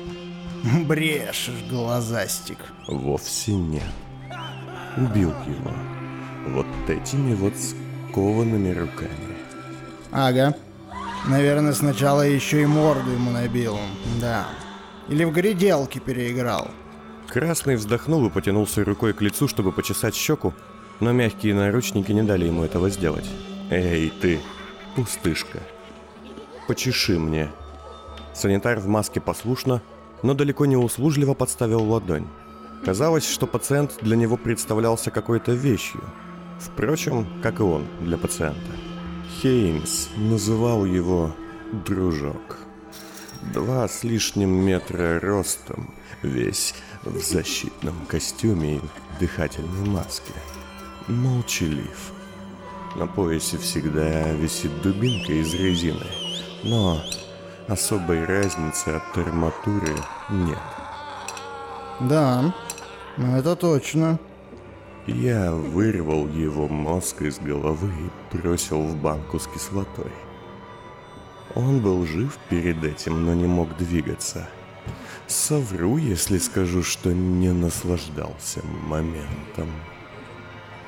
Брешешь, 0.86 1.64
глазастик. 1.70 2.58
Вовсе 2.88 3.54
нет. 3.54 3.84
Убил 4.98 5.30
его. 5.48 5.72
Вот 6.50 6.68
этими 6.90 7.34
вот 7.34 7.54
скованными 8.10 8.78
руками. 8.78 9.38
Ага. 10.12 10.54
Наверное, 11.28 11.74
сначала 11.74 12.24
еще 12.24 12.64
и 12.64 12.66
морду 12.66 13.12
ему 13.12 13.32
набил. 13.32 13.80
Да. 14.20 14.48
Или 15.08 15.24
в 15.24 15.32
гляделке 15.32 16.02
переиграл. 16.02 16.68
Красный 17.28 17.78
вздохнул 17.78 18.26
и 18.26 18.30
потянулся 18.30 18.84
рукой 18.84 19.14
к 19.14 19.22
лицу, 19.22 19.48
чтобы 19.48 19.72
почесать 19.72 20.14
щеку, 20.14 20.54
но 21.00 21.14
мягкие 21.14 21.56
наручники 21.56 22.12
не 22.12 22.24
дали 22.24 22.48
ему 22.48 22.64
этого 22.64 22.90
сделать. 22.90 23.30
«Эй, 23.70 24.12
ты!» 24.22 24.42
Пустышка. 24.96 25.60
Почеши 26.68 27.18
мне. 27.18 27.50
Санитар 28.34 28.80
в 28.80 28.88
маске 28.88 29.22
послушно, 29.22 29.82
но 30.22 30.34
далеко 30.34 30.66
не 30.66 30.76
услужливо 30.76 31.34
подставил 31.34 31.84
ладонь. 31.84 32.28
Казалось, 32.84 33.30
что 33.30 33.48
пациент 33.48 33.98
для 34.02 34.18
него 34.18 34.38
представлялся 34.38 35.12
какой-то 35.12 35.54
вещью. 35.54 36.02
Впрочем, 36.60 37.26
как 37.42 37.60
и 37.60 37.64
он 37.64 37.86
для 38.02 38.18
пациента. 38.18 38.72
Хеймс 39.42 40.10
называл 40.18 40.86
его 40.86 41.34
«дружок». 41.72 42.58
Два 43.54 43.88
с 43.88 44.04
лишним 44.04 44.52
метра 44.52 45.20
ростом, 45.20 45.96
весь 46.22 46.76
в 47.04 47.18
защитном 47.18 48.06
костюме 48.08 48.76
и 48.78 48.82
дыхательной 49.20 49.90
маске. 49.90 50.34
Молчалив. 51.08 52.14
На 52.96 53.08
поясе 53.08 53.58
всегда 53.58 54.32
висит 54.34 54.82
дубинка 54.82 55.32
из 55.32 55.54
резины, 55.54 56.06
но 56.64 57.02
особой 57.68 58.26
разницы 58.26 58.90
от 58.90 59.18
арматуры 59.18 59.96
нет. 60.30 60.58
Да, 62.02 62.54
это 63.18 63.56
точно. 63.56 64.20
Я 65.08 65.52
вырвал 65.54 66.28
его 66.28 66.68
мозг 66.68 67.22
из 67.22 67.40
головы 67.40 67.90
и 67.90 68.38
бросил 68.38 68.82
в 68.82 68.96
банку 68.98 69.40
с 69.40 69.48
кислотой. 69.48 70.12
Он 71.56 71.80
был 71.82 72.06
жив 72.06 72.38
перед 72.50 72.84
этим, 72.84 73.26
но 73.26 73.34
не 73.34 73.48
мог 73.48 73.76
двигаться. 73.78 74.48
Совру, 75.28 75.98
если 75.98 76.38
скажу, 76.38 76.84
что 76.84 77.14
не 77.14 77.52
наслаждался 77.52 78.62
моментом. 78.88 79.70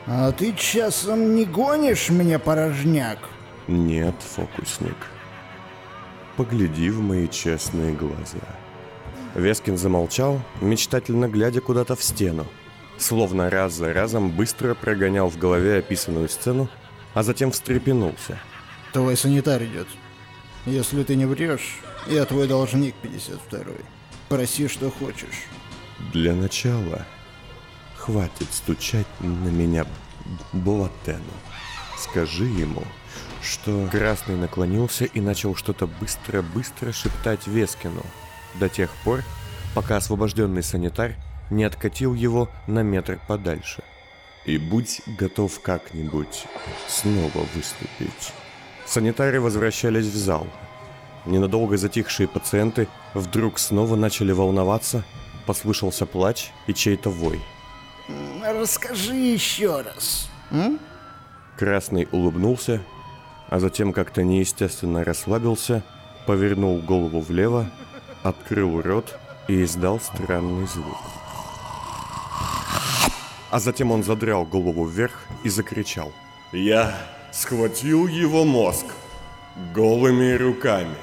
А 0.05 0.31
ты 0.31 0.53
часом 0.53 1.35
не 1.35 1.45
гонишь 1.45 2.09
меня, 2.09 2.39
порожняк? 2.39 3.19
Нет, 3.67 4.15
фокусник. 4.19 4.97
Погляди 6.35 6.89
в 6.89 6.99
мои 6.99 7.27
честные 7.27 7.93
глаза. 7.93 8.39
Вескин 9.35 9.77
замолчал, 9.77 10.41
мечтательно 10.61 11.29
глядя 11.29 11.61
куда-то 11.61 11.95
в 11.95 12.03
стену. 12.03 12.45
Словно 12.97 13.49
раз 13.49 13.73
за 13.73 13.93
разом 13.93 14.31
быстро 14.31 14.75
прогонял 14.75 15.29
в 15.29 15.37
голове 15.37 15.79
описанную 15.79 16.29
сцену, 16.29 16.69
а 17.13 17.23
затем 17.23 17.51
встрепенулся. 17.51 18.39
Твой 18.91 19.17
санитар 19.17 19.63
идет. 19.63 19.87
Если 20.65 21.03
ты 21.03 21.15
не 21.15 21.25
врешь, 21.25 21.79
я 22.07 22.25
твой 22.25 22.47
должник 22.47 22.95
52-й. 23.01 23.85
Проси, 24.29 24.67
что 24.67 24.91
хочешь. 24.91 25.47
Для 26.11 26.33
начала 26.33 27.05
Хватит 28.05 28.51
стучать 28.51 29.07
на 29.21 29.47
меня 29.47 29.85
Блатену. 30.51 31.23
Скажи 31.97 32.43
ему, 32.43 32.83
что 33.41 33.87
Красный 33.89 34.35
наклонился 34.35 35.05
и 35.05 35.21
начал 35.21 35.55
что-то 35.55 35.87
быстро-быстро 35.87 36.91
шептать 36.91 37.47
Вескину 37.47 38.03
до 38.55 38.67
тех 38.67 38.89
пор, 39.05 39.21
пока 39.73 39.95
освобожденный 39.95 40.63
санитар 40.63 41.15
не 41.49 41.63
откатил 41.63 42.13
его 42.13 42.49
на 42.67 42.83
метр 42.83 43.21
подальше. 43.25 43.83
И 44.45 44.57
будь 44.57 45.01
готов 45.07 45.61
как-нибудь 45.61 46.45
снова 46.89 47.47
выступить. 47.55 48.33
Санитары 48.85 49.39
возвращались 49.39 50.07
в 50.07 50.17
зал. 50.17 50.45
Ненадолго 51.25 51.77
затихшие 51.77 52.27
пациенты 52.27 52.89
вдруг 53.13 53.59
снова 53.59 53.95
начали 53.95 54.33
волноваться, 54.33 55.05
послышался 55.45 56.05
плач 56.05 56.51
и 56.67 56.73
чей-то 56.73 57.09
вой– 57.09 57.39
Расскажи 58.43 59.15
еще 59.15 59.81
раз. 59.81 60.29
М? 60.51 60.79
Красный 61.57 62.07
улыбнулся, 62.11 62.81
а 63.49 63.59
затем 63.59 63.93
как-то 63.93 64.23
неестественно 64.23 65.03
расслабился, 65.03 65.83
повернул 66.25 66.79
голову 66.79 67.21
влево, 67.21 67.69
открыл 68.23 68.81
рот 68.81 69.17
и 69.47 69.63
издал 69.63 69.99
странный 69.99 70.67
звук. 70.67 70.97
А 73.51 73.59
затем 73.59 73.91
он 73.91 74.03
задрал 74.03 74.45
голову 74.45 74.85
вверх 74.85 75.25
и 75.43 75.49
закричал. 75.49 76.11
Я 76.51 76.97
схватил 77.31 78.07
его 78.07 78.45
мозг 78.45 78.85
голыми 79.73 80.33
руками. 80.33 80.97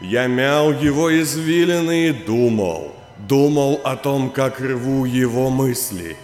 Я 0.00 0.26
мял 0.28 0.72
его 0.72 1.10
извилины 1.20 2.08
и 2.08 2.12
думал. 2.12 2.94
Думал 3.18 3.80
о 3.84 3.96
том, 3.96 4.30
как 4.30 4.60
рву 4.60 5.04
его 5.04 5.50
мысли. 5.50 6.16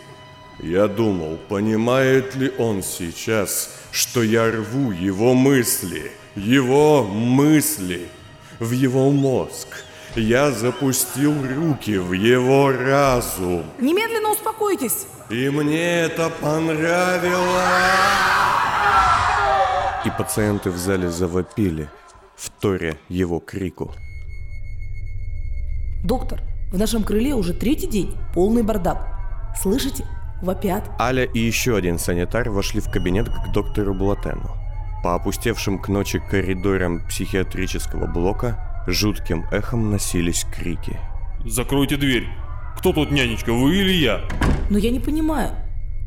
Я 0.61 0.89
думал, 0.89 1.39
понимает 1.49 2.35
ли 2.35 2.51
он 2.59 2.83
сейчас, 2.83 3.75
что 3.91 4.23
я 4.23 4.51
рву 4.51 4.91
его 4.91 5.35
мысли, 5.35 6.11
его 6.35 7.05
мысли, 7.05 8.09
в 8.59 8.71
его 8.71 9.11
мозг. 9.11 9.69
Я 10.15 10.51
запустил 10.51 11.35
руки 11.55 11.99
в 11.99 12.13
его 12.15 12.73
разум. 12.73 13.65
Немедленно 13.79 14.31
успокойтесь. 14.33 15.07
И 15.29 15.51
мне 15.51 16.01
это 16.01 16.31
понравилось. 16.41 17.37
И 20.07 20.11
пациенты 20.17 20.71
в 20.71 20.79
зале 20.79 21.11
завопили, 21.11 21.91
вторя 22.35 22.97
его 23.11 23.41
крику. 23.41 23.93
Доктор, 26.03 26.41
в 26.73 26.79
нашем 26.79 27.05
крыле 27.05 27.35
уже 27.35 27.53
третий 27.53 27.89
день 27.89 28.17
полный 28.33 28.63
бардак. 28.63 29.07
Слышите? 29.61 30.07
Вопят. 30.43 30.91
Аля 31.01 31.25
и 31.25 31.39
еще 31.39 31.77
один 31.77 31.99
санитар 31.99 32.51
вошли 32.51 32.81
в 32.81 32.91
кабинет 32.91 33.29
к 33.29 33.53
доктору 33.53 33.95
Блатену. 33.95 34.51
По 35.03 35.15
опустевшим 35.15 35.79
к 35.79 35.89
ночи 35.89 36.19
коридорам 36.19 37.07
психиатрического 37.07 38.07
блока 38.07 38.85
жутким 38.87 39.47
эхом 39.51 39.91
носились 39.91 40.47
крики. 40.53 40.99
Закройте 41.45 41.97
дверь. 41.97 42.27
Кто 42.77 42.93
тут 42.93 43.11
нянечка, 43.11 43.53
вы 43.53 43.77
или 43.77 43.93
я? 43.93 44.21
Но 44.69 44.79
я 44.79 44.91
не 44.91 45.01
понимаю. 45.01 45.53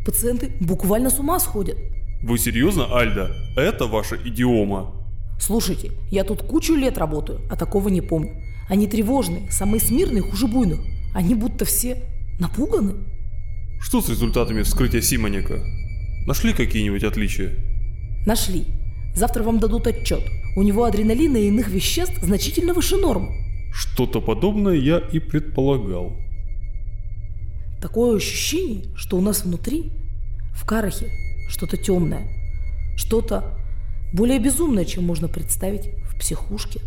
Пациенты 0.05 0.51
буквально 0.59 1.09
с 1.09 1.19
ума 1.19 1.39
сходят. 1.39 1.77
Вы 2.21 2.37
серьезно, 2.37 2.85
Альда? 2.95 3.31
Это 3.55 3.85
ваша 3.85 4.15
идиома? 4.15 4.93
Слушайте, 5.39 5.91
я 6.11 6.23
тут 6.23 6.43
кучу 6.43 6.75
лет 6.75 6.97
работаю, 6.97 7.41
а 7.49 7.55
такого 7.55 7.87
не 7.89 8.01
помню. 8.01 8.43
Они 8.67 8.87
тревожные, 8.87 9.49
самые 9.49 9.79
смирные, 9.79 10.21
хуже 10.21 10.47
буйных. 10.47 10.79
Они 11.15 11.33
будто 11.33 11.65
все 11.65 12.03
напуганы. 12.39 12.95
Что 13.79 14.01
с 14.01 14.09
результатами 14.09 14.61
вскрытия 14.61 15.01
Симоника? 15.01 15.63
Нашли 16.27 16.53
какие-нибудь 16.53 17.03
отличия? 17.03 17.55
Нашли. 18.25 18.65
Завтра 19.15 19.43
вам 19.43 19.59
дадут 19.59 19.87
отчет. 19.87 20.21
У 20.55 20.61
него 20.61 20.83
адреналина 20.83 21.37
и 21.37 21.47
иных 21.47 21.69
веществ 21.69 22.21
значительно 22.21 22.73
выше 22.73 22.97
нормы. 22.97 23.29
Что-то 23.73 24.21
подобное 24.21 24.75
я 24.75 24.99
и 24.99 25.19
предполагал. 25.19 26.17
Такое 27.81 28.17
ощущение, 28.17 28.93
что 28.95 29.17
у 29.17 29.21
нас 29.21 29.45
внутри, 29.45 29.91
в 30.53 30.65
Карахе, 30.65 31.09
что-то 31.49 31.77
темное. 31.77 32.27
Что-то 32.97 33.57
более 34.13 34.39
безумное, 34.39 34.85
чем 34.85 35.05
можно 35.05 35.27
представить 35.29 35.89
в 36.03 36.19
психушке. 36.19 36.81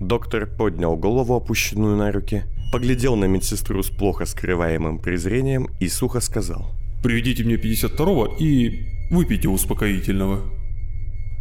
Доктор 0.00 0.46
поднял 0.46 0.96
голову, 0.96 1.36
опущенную 1.36 1.96
на 1.96 2.10
руки, 2.10 2.42
поглядел 2.72 3.16
на 3.16 3.26
медсестру 3.26 3.82
с 3.82 3.90
плохо 3.90 4.24
скрываемым 4.24 4.98
презрением 4.98 5.68
и 5.78 5.88
сухо 5.88 6.20
сказал. 6.20 6.72
Приведите 7.02 7.44
мне 7.44 7.56
52-го 7.56 8.36
и 8.38 8.86
выпейте 9.10 9.48
успокоительного. 9.48 10.40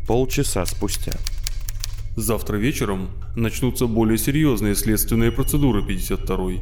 Полчаса 0.07 0.65
спустя. 0.65 1.13
Завтра 2.17 2.57
вечером 2.57 3.09
начнутся 3.35 3.87
более 3.87 4.17
серьезные 4.17 4.75
следственные 4.75 5.31
процедуры 5.31 5.81
52-й. 5.81 6.59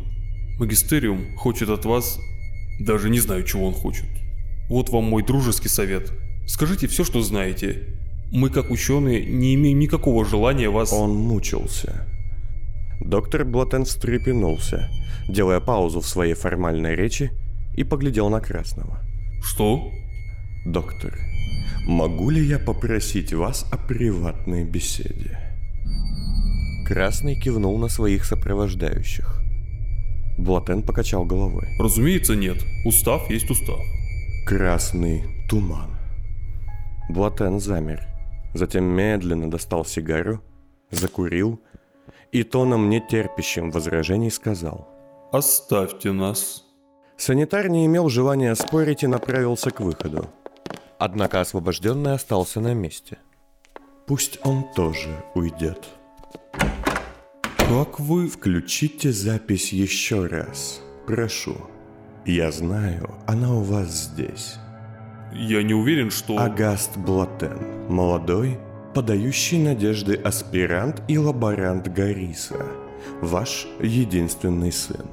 Магистериум 0.59 1.35
хочет 1.35 1.69
от 1.69 1.85
вас... 1.85 2.19
Даже 2.79 3.09
не 3.09 3.19
знаю, 3.19 3.43
чего 3.43 3.67
он 3.67 3.73
хочет. 3.73 4.05
Вот 4.69 4.89
вам 4.89 5.05
мой 5.05 5.25
дружеский 5.25 5.67
совет. 5.67 6.13
Скажите 6.47 6.88
все, 6.88 7.03
что 7.03 7.21
знаете. 7.21 7.97
Мы, 8.31 8.49
как 8.49 8.69
ученые, 8.69 9.25
не 9.25 9.55
имеем 9.55 9.79
никакого 9.79 10.23
желания 10.23 10.69
вас... 10.69 10.93
Он 10.93 11.13
мучился. 11.15 12.05
Доктор 13.09 13.43
Блатен 13.43 13.85
встрепенулся, 13.85 14.87
делая 15.27 15.59
паузу 15.59 16.00
в 16.00 16.07
своей 16.07 16.35
формальной 16.35 16.95
речи, 16.95 17.31
и 17.74 17.83
поглядел 17.83 18.29
на 18.29 18.39
Красного. 18.39 19.00
Что? 19.41 19.91
Доктор, 20.63 21.17
могу 21.87 22.29
ли 22.29 22.45
я 22.45 22.59
попросить 22.59 23.33
вас 23.33 23.65
о 23.72 23.77
приватной 23.77 24.63
беседе? 24.63 25.39
Красный 26.87 27.33
кивнул 27.33 27.79
на 27.79 27.87
своих 27.87 28.25
сопровождающих. 28.25 29.41
Блатен 30.37 30.83
покачал 30.83 31.25
головой. 31.25 31.67
Разумеется, 31.79 32.35
нет. 32.35 32.63
Устав 32.85 33.27
есть 33.31 33.50
устав. 33.50 33.79
Красный 34.45 35.24
туман. 35.50 35.98
Блатен 37.09 37.59
замер. 37.59 38.03
Затем 38.53 38.83
медленно 38.83 39.50
достал 39.50 39.83
сигару, 39.83 40.43
закурил 40.91 41.59
и 42.31 42.44
тоном 42.44 42.89
нетерпящим 42.89 43.72
возражений 43.72 44.31
сказал. 44.31 44.87
Оставьте 45.31 46.11
нас. 46.11 46.65
Санитар 47.18 47.70
не 47.70 47.85
имел 47.85 48.09
желания 48.09 48.55
спорить 48.55 49.03
и 49.03 49.07
направился 49.07 49.72
к 49.72 49.79
выходу. 49.81 50.29
Однако 50.98 51.42
освобожденный 51.42 52.13
остался 52.13 52.59
на 52.61 52.74
месте. 52.74 53.18
Пусть 54.07 54.39
он 54.44 54.65
тоже 54.74 55.24
уйдет. 55.35 55.87
Как 57.57 58.00
вы... 58.00 58.27
Включите 58.27 59.11
запись 59.11 59.72
еще 59.72 60.25
раз. 60.25 60.81
Прошу. 61.05 61.55
Я 62.25 62.51
знаю, 62.51 63.15
она 63.27 63.53
у 63.53 63.61
вас 63.61 63.89
здесь. 63.89 64.55
Я 65.31 65.61
не 65.61 65.74
уверен, 65.74 66.09
что... 66.09 66.37
Агаст 66.39 66.98
Блатен. 66.98 67.87
Молодой, 67.87 68.57
подающий 68.93 69.59
надежды 69.59 70.15
аспирант 70.15 71.01
и 71.07 71.17
лаборант 71.17 71.87
Гариса. 71.87 72.65
Ваш 73.21 73.67
единственный 73.81 74.71
сын. 74.71 75.05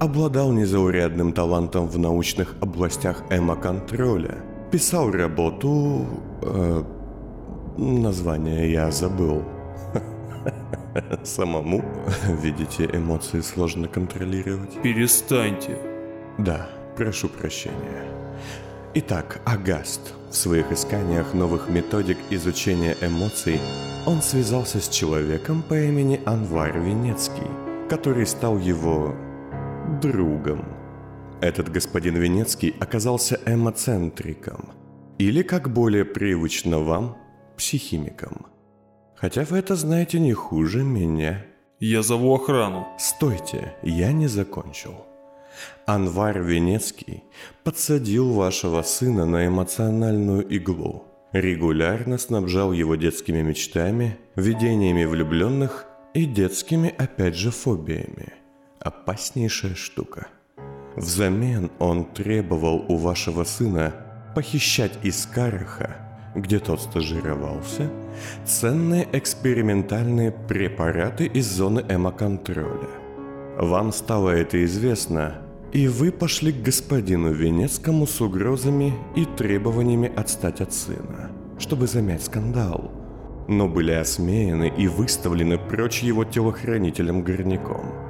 Обладал 0.00 0.52
незаурядным 0.52 1.32
талантом 1.32 1.88
в 1.88 1.98
научных 1.98 2.54
областях 2.60 3.22
эмо-контроля. 3.30 4.38
Писал 4.70 5.10
работу... 5.10 6.06
Э, 6.42 6.84
название 7.76 8.72
я 8.72 8.90
забыл. 8.90 9.42
Самому, 11.24 11.84
видите, 12.42 12.88
эмоции 12.92 13.40
сложно 13.40 13.88
контролировать. 13.88 14.82
Перестаньте. 14.82 15.78
Да, 16.38 16.68
прошу 16.96 17.28
прощения. 17.28 18.04
Итак, 18.94 19.42
Агаст. 19.44 20.00
В 20.30 20.34
своих 20.34 20.72
исканиях 20.72 21.34
новых 21.34 21.68
методик 21.68 22.16
изучения 22.30 22.96
эмоций 23.02 23.60
он 24.06 24.22
связался 24.22 24.80
с 24.80 24.88
человеком 24.88 25.62
по 25.62 25.78
имени 25.78 26.20
Анвар 26.24 26.78
Венецкий, 26.80 27.46
который 27.90 28.26
стал 28.26 28.58
его 28.58 29.14
другом. 30.00 30.64
Этот 31.42 31.70
господин 31.70 32.16
Венецкий 32.16 32.74
оказался 32.80 33.38
эмоцентриком, 33.44 34.70
или, 35.18 35.42
как 35.42 35.70
более 35.70 36.06
привычно 36.06 36.78
вам, 36.78 37.18
психимиком. 37.58 38.46
Хотя 39.16 39.44
вы 39.44 39.58
это 39.58 39.76
знаете 39.76 40.18
не 40.18 40.32
хуже 40.32 40.82
меня. 40.82 41.44
Я 41.78 42.02
зову 42.02 42.34
охрану. 42.34 42.88
Стойте, 42.98 43.74
я 43.82 44.12
не 44.12 44.28
закончил. 44.28 44.94
Анвар 45.86 46.40
Венецкий 46.40 47.24
подсадил 47.64 48.32
вашего 48.32 48.82
сына 48.82 49.26
на 49.26 49.46
эмоциональную 49.46 50.46
иглу. 50.48 51.04
Регулярно 51.32 52.18
снабжал 52.18 52.72
его 52.72 52.96
детскими 52.96 53.42
мечтами, 53.42 54.18
видениями 54.34 55.04
влюбленных 55.04 55.86
и 56.14 56.24
детскими, 56.24 56.94
опять 56.96 57.36
же, 57.36 57.50
фобиями. 57.50 58.32
Опаснейшая 58.80 59.74
штука. 59.74 60.28
Взамен 60.96 61.70
он 61.78 62.06
требовал 62.06 62.84
у 62.88 62.96
вашего 62.96 63.44
сына 63.44 63.94
похищать 64.34 64.98
из 65.02 65.26
Караха, 65.26 65.96
где 66.34 66.58
тот 66.58 66.80
стажировался, 66.80 67.90
ценные 68.44 69.08
экспериментальные 69.12 70.32
препараты 70.32 71.26
из 71.26 71.46
зоны 71.46 71.84
эмоконтроля. 71.88 72.88
Вам 73.58 73.92
стало 73.92 74.30
это 74.30 74.64
известно, 74.64 75.42
и 75.72 75.86
вы 75.88 76.10
пошли 76.10 76.52
к 76.52 76.62
господину 76.62 77.32
Венецкому 77.32 78.06
с 78.06 78.20
угрозами 78.20 78.94
и 79.16 79.24
требованиями 79.24 80.10
отстать 80.14 80.60
от 80.60 80.72
сына, 80.72 81.30
чтобы 81.58 81.86
замять 81.86 82.24
скандал, 82.24 82.90
но 83.48 83.68
были 83.68 83.92
осмеяны 83.92 84.72
и 84.76 84.88
выставлены 84.88 85.58
прочь 85.58 86.02
его 86.02 86.24
телохранителем 86.24 87.22
горняком. 87.22 88.08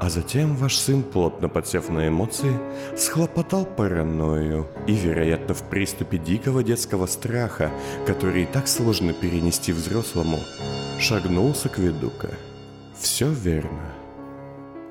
А 0.00 0.10
затем 0.10 0.56
ваш 0.56 0.76
сын, 0.76 1.02
плотно 1.02 1.48
подсев 1.48 1.88
на 1.88 2.08
эмоции, 2.08 2.52
схлопотал 2.96 3.64
паранойю 3.64 4.66
и, 4.86 4.92
вероятно, 4.92 5.54
в 5.54 5.62
приступе 5.70 6.18
дикого 6.18 6.64
детского 6.64 7.06
страха, 7.06 7.70
который 8.06 8.42
и 8.42 8.46
так 8.46 8.66
сложно 8.66 9.12
перенести 9.12 9.72
взрослому, 9.72 10.38
шагнул 10.98 11.54
с 11.54 11.64
акведука. 11.66 12.30
Все 12.98 13.30
верно. 13.30 13.94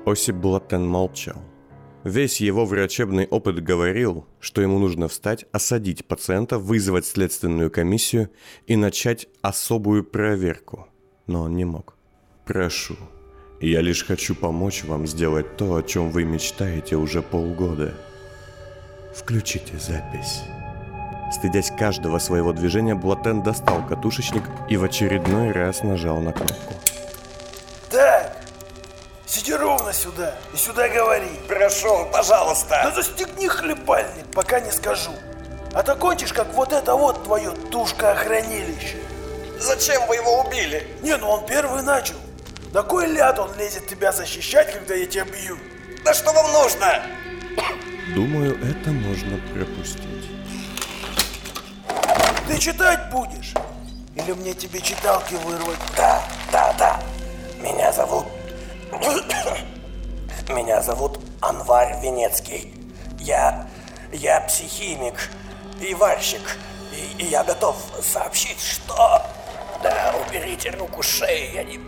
Осип 0.06 0.36
Блаттен 0.36 0.86
молчал. 0.86 1.36
Весь 2.04 2.42
его 2.42 2.66
врачебный 2.66 3.26
опыт 3.26 3.64
говорил, 3.64 4.26
что 4.38 4.60
ему 4.60 4.78
нужно 4.78 5.08
встать, 5.08 5.46
осадить 5.52 6.04
пациента, 6.04 6.58
вызвать 6.58 7.06
следственную 7.06 7.70
комиссию 7.70 8.28
и 8.66 8.76
начать 8.76 9.26
особую 9.40 10.04
проверку. 10.04 10.86
Но 11.26 11.42
он 11.42 11.56
не 11.56 11.64
мог. 11.64 11.96
«Прошу, 12.44 12.96
я 13.58 13.80
лишь 13.80 14.04
хочу 14.04 14.34
помочь 14.34 14.84
вам 14.84 15.06
сделать 15.06 15.56
то, 15.56 15.76
о 15.76 15.82
чем 15.82 16.10
вы 16.10 16.24
мечтаете 16.24 16.96
уже 16.96 17.22
полгода. 17.22 17.94
Включите 19.14 19.78
запись». 19.78 20.42
Стыдясь 21.32 21.70
каждого 21.70 22.18
своего 22.18 22.52
движения, 22.52 22.94
Блатен 22.94 23.42
достал 23.42 23.84
катушечник 23.86 24.42
и 24.68 24.76
в 24.76 24.84
очередной 24.84 25.52
раз 25.52 25.82
нажал 25.82 26.20
на 26.20 26.32
кнопку. 26.32 26.74
Сиди 29.34 29.52
ровно 29.52 29.92
сюда 29.92 30.32
и 30.52 30.56
сюда 30.56 30.88
говори. 30.88 31.40
Прошу, 31.48 32.06
пожалуйста. 32.12 32.82
Да 32.84 32.90
застегни 32.92 33.48
хлебальник, 33.48 34.26
пока 34.32 34.60
не 34.60 34.70
скажу. 34.70 35.10
А 35.72 35.82
то 35.82 35.96
кончишь, 35.96 36.32
как 36.32 36.54
вот 36.54 36.72
это 36.72 36.94
вот 36.94 37.24
твое 37.24 37.50
тушка-охранилище. 37.72 38.98
Зачем 39.58 40.06
вы 40.06 40.14
его 40.16 40.42
убили? 40.42 40.86
Не, 41.02 41.16
ну 41.16 41.30
он 41.30 41.46
первый 41.46 41.82
начал. 41.82 42.14
На 42.72 42.84
кой 42.84 43.08
ляд 43.08 43.40
он 43.40 43.52
лезет 43.56 43.88
тебя 43.88 44.12
защищать, 44.12 44.72
когда 44.72 44.94
я 44.94 45.04
тебя 45.04 45.24
бью? 45.24 45.58
Да 46.04 46.14
что 46.14 46.30
вам 46.32 46.52
нужно? 46.52 47.02
Думаю, 48.14 48.56
это 48.64 48.90
можно 48.90 49.36
пропустить. 49.52 50.30
Ты 52.46 52.58
читать 52.58 53.10
будешь? 53.10 53.52
Или 54.14 54.30
мне 54.30 54.54
тебе 54.54 54.80
читалки 54.80 55.34
вырвать? 55.34 55.80
Да, 55.96 56.22
да, 56.52 56.72
да. 56.78 57.00
Меня 57.60 57.90
зовут... 57.90 58.26
Меня 60.64 60.80
зовут 60.80 61.20
Анвар 61.42 61.98
Венецкий. 62.00 62.72
Я... 63.18 63.68
Я 64.14 64.40
психимик 64.40 65.28
и 65.78 65.92
варщик. 65.92 66.40
И, 66.90 67.22
и 67.22 67.26
я 67.26 67.44
готов 67.44 67.76
сообщить, 68.00 68.62
что... 68.62 69.22
Да, 69.82 70.14
уберите 70.26 70.70
руку 70.70 71.02
с 71.02 71.06
шеи, 71.06 71.52
я 71.52 71.64
не... 71.64 71.76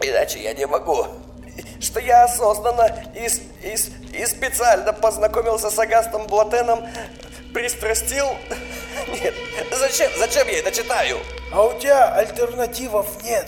Иначе 0.00 0.42
я 0.42 0.52
не 0.52 0.66
могу. 0.66 1.06
Что 1.80 2.00
я 2.00 2.24
осознанно 2.24 2.92
и, 3.14 3.28
и, 3.62 3.76
и 4.20 4.26
специально 4.26 4.92
познакомился 4.92 5.70
с 5.70 5.78
Агастом 5.78 6.26
Блатеном, 6.26 6.88
пристрастил... 7.52 8.26
Нет, 9.06 9.34
зачем, 9.78 10.10
зачем 10.18 10.48
я 10.48 10.58
это 10.58 10.72
читаю? 10.72 11.18
А 11.52 11.62
у 11.62 11.78
тебя 11.78 12.12
альтернативов 12.14 13.22
нет. 13.22 13.46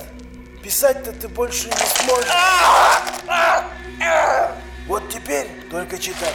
Писать-то 0.67 1.13
ты 1.13 1.29
больше 1.29 1.69
не 1.69 1.75
сможешь. 1.77 2.29
Вот 4.89 5.09
теперь 5.11 5.47
только 5.71 5.97
читай. 5.97 6.33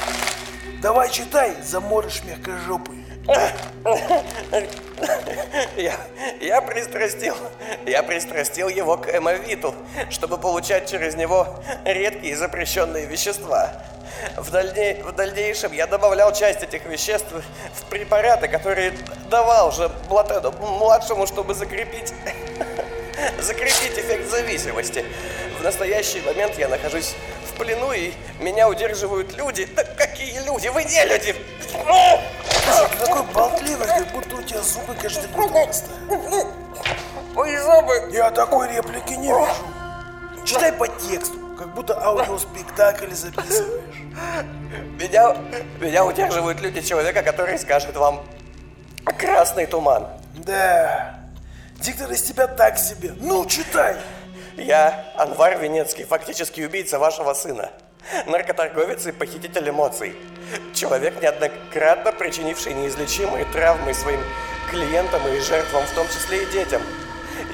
Давай 0.82 1.10
читай, 1.10 1.54
заморыш 1.62 2.24
мягкожопый. 2.24 3.06
Я, 5.76 5.96
я 6.40 6.62
пристрастил, 6.62 7.36
я 7.86 8.04
пристрастил 8.04 8.70
его 8.70 8.96
к 8.96 9.14
эмовиту, 9.14 9.76
чтобы 10.10 10.38
получать 10.38 10.90
через 10.90 11.16
него 11.16 11.62
редкие 11.84 12.38
запрещенные 12.38 13.08
вещества. 13.08 13.74
В, 14.38 14.50
дальней, 14.50 15.02
в 15.02 15.12
дальнейшем 15.12 15.74
я 15.74 15.88
добавлял 15.88 16.32
часть 16.32 16.64
этих 16.64 16.86
веществ 16.86 17.34
в 17.74 17.86
препараты, 17.90 18.48
которые 18.48 18.94
давал 19.30 19.74
же 19.74 19.92
Блатену 20.08 20.54
младшему, 20.54 21.28
чтобы 21.28 21.54
закрепить, 21.54 22.14
закрепить 23.40 23.98
эффект 23.98 24.30
зависимости. 24.30 25.06
В 25.60 25.64
настоящий 25.64 26.22
момент 26.22 26.58
я 26.58 26.68
нахожусь 26.68 27.16
в 27.48 27.58
плену, 27.58 27.92
и 27.92 28.14
меня 28.40 28.68
удерживают 28.70 29.36
люди. 29.38 29.68
Да 29.76 29.84
какие 29.84 30.40
люди? 30.46 30.68
Вы 30.68 30.84
не 30.84 31.06
люди! 31.06 31.36
Ты 31.72 33.06
такой 33.06 33.24
болтливый, 33.34 33.88
как 33.88 34.08
будто 34.12 34.36
у 34.36 34.42
тебя 34.42 34.62
зубы 34.62 34.96
каждый 34.96 35.30
год 35.30 35.52
вырастают. 35.52 36.48
Мои 37.34 37.58
зубы! 37.58 38.10
Я 38.12 38.32
такой 38.32 38.74
реплики 38.74 39.14
не 39.14 39.28
вижу. 39.28 39.48
Читай 40.46 40.74
по 40.74 40.88
тексту, 40.88 41.38
как 41.58 41.74
будто 41.74 41.94
аудиоспектакль 42.04 43.14
записываешь. 43.14 43.96
Меня, 45.00 45.36
меня 45.80 46.06
удерживают 46.06 46.60
люди 46.62 46.82
человека, 46.82 47.22
который 47.22 47.58
скажет 47.60 47.96
вам 47.96 48.22
«Красный 49.18 49.68
туман». 49.68 50.08
Да, 50.34 51.21
диктор 51.82 52.12
из 52.12 52.22
тебя 52.22 52.48
так 52.48 52.78
себе. 52.78 53.14
Ну, 53.20 53.46
читай. 53.46 53.98
Я 54.58 55.14
Анвар 55.18 55.60
Венецкий, 55.60 56.06
фактически 56.06 56.62
убийца 56.62 57.00
вашего 57.00 57.34
сына. 57.34 57.72
Наркоторговец 58.28 59.06
и 59.08 59.12
похититель 59.12 59.70
эмоций. 59.70 60.16
Человек, 60.74 61.22
неоднократно 61.22 62.12
причинивший 62.12 62.74
неизлечимые 62.74 63.46
травмы 63.46 63.94
своим 63.94 64.20
клиентам 64.70 65.22
и 65.28 65.40
жертвам, 65.40 65.84
в 65.86 65.92
том 65.92 66.08
числе 66.08 66.44
и 66.44 66.52
детям. 66.52 66.82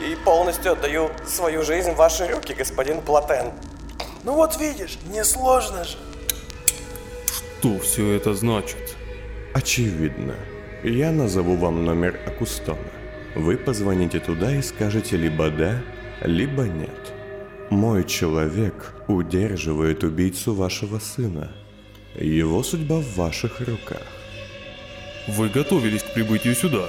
И 0.06 0.16
полностью 0.16 0.74
отдаю 0.74 1.10
свою 1.26 1.64
жизнь 1.64 1.92
в 1.92 1.96
ваши 1.96 2.28
руки, 2.28 2.54
господин 2.54 3.02
Платен. 3.02 3.52
Ну 4.24 4.34
вот 4.34 4.60
видишь, 4.60 4.98
несложно 5.10 5.84
же. 5.84 5.98
Что 7.26 7.80
все 7.80 8.14
это 8.16 8.34
значит? 8.34 8.96
Очевидно. 9.54 10.36
Я 10.84 11.12
назову 11.12 11.56
вам 11.56 11.86
номер 11.86 12.20
Акустона. 12.28 12.97
Вы 13.38 13.56
позвоните 13.56 14.20
туда 14.20 14.56
и 14.56 14.64
скажете 14.64 15.16
либо 15.16 15.52
«да», 15.52 15.80
либо 16.22 16.64
«нет». 16.64 17.14
Мой 17.70 18.04
человек 18.04 18.96
удерживает 19.08 20.04
убийцу 20.04 20.56
вашего 20.56 20.98
сына. 20.98 21.52
Его 22.20 22.64
судьба 22.64 22.96
в 22.96 23.16
ваших 23.16 23.60
руках. 23.60 24.02
Вы 25.28 25.50
готовились 25.50 26.02
к 26.02 26.14
прибытию 26.16 26.56
сюда. 26.56 26.88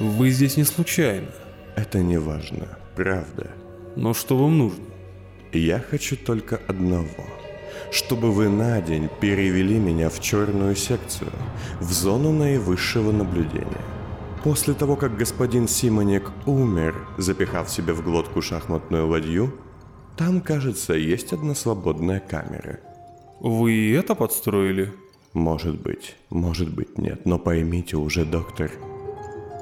Вы 0.00 0.30
здесь 0.30 0.56
не 0.56 0.64
случайно. 0.64 1.28
Это 1.76 2.00
не 2.00 2.18
важно, 2.18 2.76
правда. 2.96 3.46
Но 3.94 4.14
что 4.14 4.36
вам 4.36 4.58
нужно? 4.58 4.84
Я 5.52 5.78
хочу 5.78 6.16
только 6.16 6.60
одного. 6.66 7.24
Чтобы 7.92 8.32
вы 8.32 8.48
на 8.48 8.80
день 8.80 9.08
перевели 9.20 9.78
меня 9.78 10.10
в 10.10 10.20
черную 10.20 10.74
секцию, 10.74 11.30
в 11.78 11.92
зону 11.92 12.32
наивысшего 12.32 13.12
наблюдения. 13.12 13.97
После 14.44 14.74
того, 14.74 14.96
как 14.96 15.16
господин 15.16 15.66
Симоник 15.66 16.30
умер, 16.46 17.08
запихав 17.18 17.68
себе 17.68 17.92
в 17.92 18.02
глотку 18.02 18.40
шахматную 18.40 19.08
ладью, 19.08 19.52
там, 20.16 20.40
кажется, 20.40 20.94
есть 20.94 21.32
одна 21.32 21.54
свободная 21.54 22.20
камера. 22.20 22.80
Вы 23.40 23.94
это 23.94 24.14
подстроили? 24.14 24.92
Может 25.32 25.80
быть, 25.80 26.16
может 26.30 26.74
быть 26.74 26.98
нет, 26.98 27.26
но 27.26 27.38
поймите 27.38 27.96
уже, 27.96 28.24
доктор, 28.24 28.70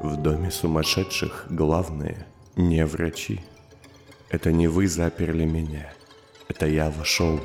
в 0.03 0.17
доме 0.17 0.51
сумасшедших 0.51 1.47
главные 1.51 2.27
не 2.57 2.85
врачи. 2.87 3.41
Это 4.31 4.53
не 4.53 4.69
вы 4.69 4.89
заперли 4.89 5.45
меня. 5.45 5.93
Это 6.49 6.67
я 6.67 6.91
вошел 6.91 7.41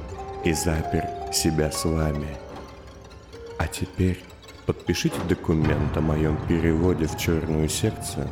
и 0.46 0.54
запер 0.54 1.06
себя 1.34 1.72
с 1.72 1.86
вами. 1.86 2.38
А 3.58 3.67
теперь 3.67 4.24
подпишите 4.65 5.19
документ 5.28 5.95
о 5.97 6.02
моем 6.02 6.38
переводе 6.47 7.08
в 7.08 7.17
черную 7.17 7.69
секцию, 7.69 8.28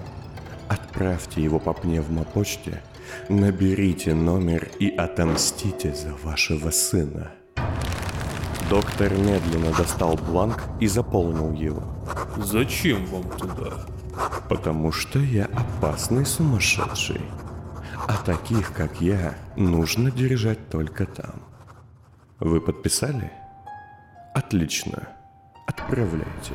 отправьте 0.68 1.42
его 1.42 1.60
по 1.60 1.74
пневмопочте, 1.74 2.82
наберите 3.28 4.14
номер 4.14 4.70
и 4.80 4.90
отомстите 4.90 5.94
за 5.94 6.14
вашего 6.24 6.70
сына. 6.70 7.32
Доктор 8.70 9.12
медленно 9.14 9.72
достал 9.76 10.16
бланк 10.16 10.64
и 10.80 10.88
заполнил 10.88 11.54
его. 11.54 11.84
Зачем 12.38 13.06
вам 13.08 13.24
туда? 13.32 13.86
Потому 14.48 14.92
что 14.92 15.20
я 15.20 15.46
опасный 15.46 16.26
сумасшедший. 16.26 17.22
А 18.08 18.14
таких, 18.24 18.74
как 18.74 19.02
я, 19.02 19.36
нужно 19.56 20.12
держать 20.12 20.70
только 20.70 21.06
там. 21.06 21.42
Вы 22.40 22.62
подписали? 22.62 23.32
Отлично. 24.34 25.10
Отправляйте. 25.70 26.54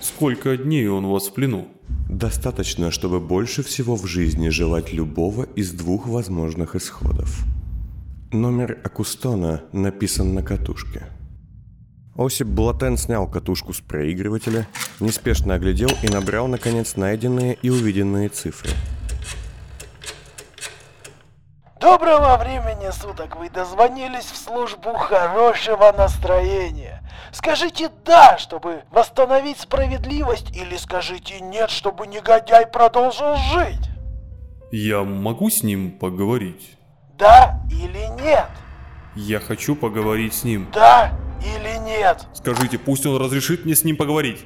Сколько 0.00 0.56
дней 0.56 0.88
он 0.88 1.04
у 1.04 1.12
вас 1.12 1.28
в 1.28 1.32
плену? 1.32 1.68
Достаточно, 2.08 2.90
чтобы 2.90 3.20
больше 3.20 3.62
всего 3.62 3.94
в 3.94 4.04
жизни 4.04 4.48
желать 4.48 4.92
любого 4.92 5.44
из 5.44 5.70
двух 5.70 6.08
возможных 6.08 6.74
исходов. 6.74 7.44
Номер 8.32 8.80
Акустона 8.82 9.62
написан 9.72 10.34
на 10.34 10.42
катушке. 10.42 11.04
Осип 12.16 12.48
Блатен 12.48 12.96
снял 12.96 13.30
катушку 13.30 13.72
с 13.74 13.80
проигрывателя, 13.80 14.66
неспешно 14.98 15.54
оглядел 15.54 15.90
и 16.02 16.08
набрал, 16.08 16.48
наконец, 16.48 16.96
найденные 16.96 17.56
и 17.62 17.70
увиденные 17.70 18.28
цифры. 18.28 18.70
Доброго 21.80 22.36
времени 22.36 22.90
суток! 22.92 23.36
Вы 23.36 23.48
дозвонились 23.48 24.26
в 24.26 24.36
службу 24.36 24.92
хорошего 24.92 25.90
настроения. 25.96 27.02
Скажите 27.32 27.90
«да», 28.04 28.36
чтобы 28.36 28.82
восстановить 28.90 29.58
справедливость, 29.60 30.54
или 30.54 30.76
скажите 30.76 31.40
«нет», 31.40 31.70
чтобы 31.70 32.06
негодяй 32.06 32.66
продолжил 32.66 33.34
жить. 33.36 33.88
Я 34.70 35.04
могу 35.04 35.48
с 35.48 35.62
ним 35.62 35.92
поговорить? 35.92 36.76
Да 37.16 37.62
или 37.70 38.08
нет? 38.22 38.50
Я 39.16 39.40
хочу 39.40 39.74
поговорить 39.74 40.34
с 40.34 40.44
ним. 40.44 40.68
Да 40.74 41.12
или 41.40 41.78
нет? 41.78 42.26
Скажите, 42.34 42.78
пусть 42.78 43.06
он 43.06 43.16
разрешит 43.16 43.64
мне 43.64 43.74
с 43.74 43.84
ним 43.84 43.96
поговорить. 43.96 44.44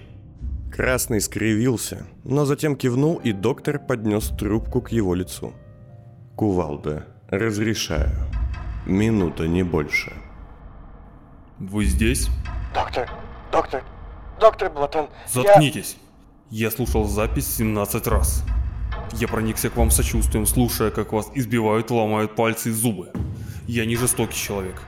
Красный 0.72 1.20
скривился, 1.20 2.06
но 2.22 2.44
затем 2.44 2.76
кивнул, 2.76 3.16
и 3.16 3.32
доктор 3.32 3.80
поднес 3.80 4.28
трубку 4.28 4.80
к 4.80 4.92
его 4.92 5.14
лицу. 5.14 5.52
«Кувалда, 6.36 7.06
разрешаю. 7.28 8.10
Минута, 8.86 9.46
не 9.46 9.62
больше». 9.62 10.12
Вы 11.58 11.84
здесь? 11.84 12.28
Доктор, 12.74 13.08
доктор, 13.52 13.84
доктор 14.40 14.70
Блатон, 14.70 15.08
я... 15.26 15.42
Заткнитесь. 15.42 15.96
Я 16.50 16.70
слушал 16.70 17.04
запись 17.04 17.46
17 17.56 18.06
раз. 18.08 18.44
Я 19.12 19.28
проникся 19.28 19.70
к 19.70 19.76
вам 19.76 19.90
сочувствием, 19.90 20.46
слушая, 20.46 20.90
как 20.90 21.12
вас 21.12 21.30
избивают, 21.34 21.90
ломают 21.90 22.34
пальцы 22.34 22.70
и 22.70 22.72
зубы. 22.72 23.12
Я 23.68 23.86
не 23.86 23.94
жестокий 23.94 24.36
человек, 24.36 24.82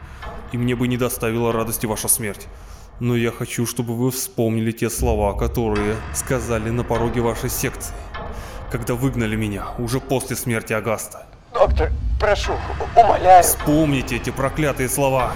и 0.50 0.58
мне 0.58 0.74
бы 0.74 0.88
не 0.88 0.96
доставила 0.96 1.52
радости 1.52 1.86
ваша 1.86 2.08
смерть. 2.08 2.48
Но 2.98 3.14
я 3.14 3.30
хочу, 3.30 3.64
чтобы 3.64 3.94
вы 3.94 4.10
вспомнили 4.10 4.72
те 4.72 4.90
слова, 4.90 5.38
которые 5.38 5.96
сказали 6.14 6.70
на 6.70 6.82
пороге 6.82 7.20
вашей 7.20 7.48
секции, 7.48 7.94
когда 8.72 8.94
выгнали 8.94 9.36
меня, 9.36 9.68
уже 9.78 10.00
после 10.00 10.34
смерти 10.34 10.72
Агаста. 10.72 11.26
Доктор, 11.58 11.90
прошу, 12.20 12.52
умоляю. 12.94 13.42
Вспомните 13.42 14.16
эти 14.16 14.28
проклятые 14.28 14.90
слова. 14.90 15.32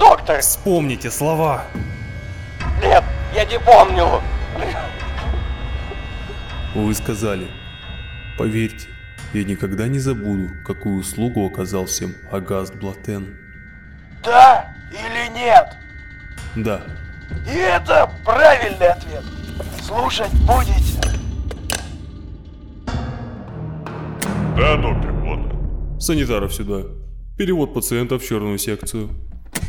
Доктор, 0.00 0.40
Вспомните 0.40 1.08
слова. 1.08 1.62
нет, 2.82 3.04
я 3.32 3.44
не 3.44 3.60
помню. 3.60 4.20
Вы 6.74 6.92
сказали, 6.94 7.46
поверьте, 8.36 8.88
я 9.32 9.44
никогда 9.44 9.86
не 9.86 10.00
забуду, 10.00 10.48
какую 10.66 10.98
услугу 10.98 11.46
оказал 11.46 11.86
всем 11.86 12.12
Агаст 12.32 12.74
Блатен. 12.74 13.36
Да 14.24 14.74
или 14.90 15.32
нет? 15.32 15.76
Да, 16.56 16.80
И 17.46 17.56
это 17.56 18.10
правильный 18.24 18.88
ответ. 18.88 19.22
Слушать 19.80 20.32
будете? 20.32 21.00
Да, 24.56 24.76
доктор 24.76 25.12
Блатен. 25.12 26.00
санитаров 26.00 26.54
сюда. 26.54 26.82
Перевод 27.36 27.74
пациента 27.74 28.18
в 28.18 28.24
черную 28.24 28.58
секцию. 28.58 29.08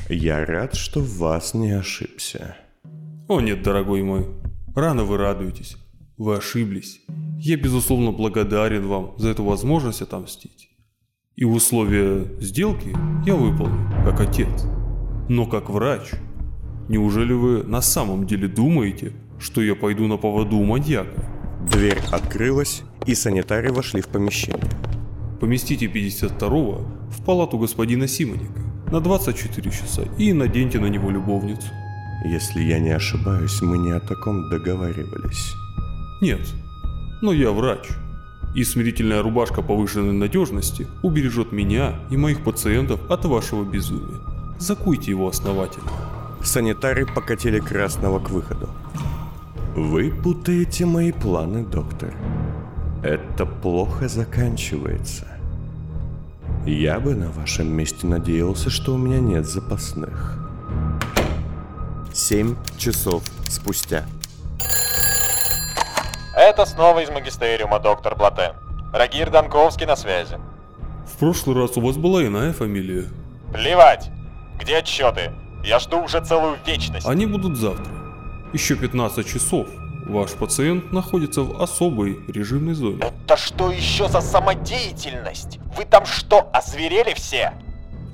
«Я 0.09 0.45
рад, 0.45 0.75
что 0.75 0.99
в 0.99 1.17
вас 1.17 1.55
не 1.55 1.71
ошибся». 1.71 2.55
О 3.27 3.41
нет, 3.41 3.63
дорогой 3.63 4.03
мой, 4.03 4.27
рано 4.75 5.03
вы 5.03 5.17
радуетесь. 5.17 5.77
Вы 6.17 6.35
ошиблись. 6.35 7.01
Я, 7.39 7.57
безусловно, 7.57 8.11
благодарен 8.11 8.87
вам 8.87 9.15
за 9.17 9.29
эту 9.29 9.43
возможность 9.43 10.03
отомстить. 10.03 10.69
И 11.35 11.43
условия 11.43 12.25
сделки 12.39 12.95
я 13.25 13.35
выполню, 13.35 13.89
как 14.05 14.21
отец. 14.21 14.65
Но 15.27 15.47
как 15.47 15.71
врач, 15.71 16.11
неужели 16.87 17.33
вы 17.33 17.63
на 17.63 17.81
самом 17.81 18.27
деле 18.27 18.47
думаете, 18.47 19.13
что 19.39 19.61
я 19.63 19.73
пойду 19.75 20.05
на 20.05 20.17
поводу 20.17 20.57
у 20.57 20.63
маньяка? 20.63 21.34
Дверь 21.71 21.99
открылась, 22.11 22.83
и 23.05 23.15
санитары 23.15 23.73
вошли 23.73 24.01
в 24.01 24.07
помещение. 24.07 24.69
Поместите 25.39 25.87
52-го 25.87 26.85
в 27.09 27.25
палату 27.25 27.57
господина 27.57 28.07
Симоника 28.07 28.61
на 28.91 29.01
24 29.01 29.71
часа 29.71 30.03
и 30.17 30.31
наденьте 30.31 30.79
на 30.79 30.85
него 30.85 31.09
любовницу. 31.09 31.67
Если 32.23 32.61
я 32.61 32.79
не 32.79 32.91
ошибаюсь, 32.91 33.61
мы 33.61 33.77
не 33.79 33.91
о 33.91 33.99
таком 33.99 34.49
договаривались. 34.49 35.53
Нет, 36.21 36.41
но 37.21 37.33
я 37.33 37.51
врач. 37.51 37.87
И 38.55 38.63
смирительная 38.63 39.23
рубашка 39.23 39.61
повышенной 39.61 40.13
надежности 40.13 40.87
убережет 41.03 41.51
меня 41.51 41.99
и 42.09 42.15
моих 42.15 42.43
пациентов 42.43 42.99
от 43.09 43.25
вашего 43.25 43.63
безумия. 43.63 44.21
Закуйте 44.59 45.11
его 45.11 45.27
основательно. 45.27 45.91
Санитары 46.43 47.05
покатили 47.05 47.59
Красного 47.59 48.19
к 48.19 48.29
выходу. 48.29 48.69
Вы 49.75 50.09
путаете 50.09 50.85
мои 50.85 51.11
планы, 51.11 51.65
доктор. 51.65 52.13
Это 53.03 53.45
плохо 53.45 54.07
заканчивается. 54.07 55.27
Я 56.65 56.97
бы 57.01 57.13
на 57.13 57.29
вашем 57.29 57.67
месте 57.67 58.07
надеялся, 58.07 58.69
что 58.69 58.93
у 58.93 58.97
меня 58.97 59.19
нет 59.19 59.45
запасных. 59.45 60.39
Семь 62.13 62.55
часов 62.77 63.23
спустя. 63.49 64.05
Это 66.37 66.65
снова 66.65 66.99
из 66.99 67.09
магистериума, 67.09 67.79
доктор 67.79 68.15
Блатен. 68.15 68.53
Рагир 68.93 69.29
Данковский 69.29 69.85
на 69.85 69.97
связи. 69.97 70.37
В 71.05 71.17
прошлый 71.17 71.57
раз 71.57 71.75
у 71.75 71.81
вас 71.81 71.97
была 71.97 72.25
иная 72.25 72.53
фамилия. 72.53 73.09
Плевать! 73.51 74.09
Где 74.57 74.77
отчеты? 74.77 75.33
Я 75.65 75.79
жду 75.79 76.01
уже 76.01 76.23
целую 76.23 76.55
вечность. 76.65 77.05
Они 77.05 77.25
будут 77.25 77.57
завтра. 77.57 77.94
Еще 78.53 78.75
15 78.75 79.27
часов. 79.27 79.67
Ваш 80.05 80.33
пациент 80.33 80.91
находится 80.91 81.41
в 81.41 81.61
особой 81.61 82.19
режимной 82.27 82.75
зоне. 82.75 82.99
Это 83.01 83.35
что 83.37 83.71
еще 83.71 84.07
за 84.07 84.21
самодеятельность? 84.21 85.59
Вы 85.75 85.85
там 85.85 86.05
что, 86.05 86.49
озверели 86.53 87.13
все? 87.15 87.53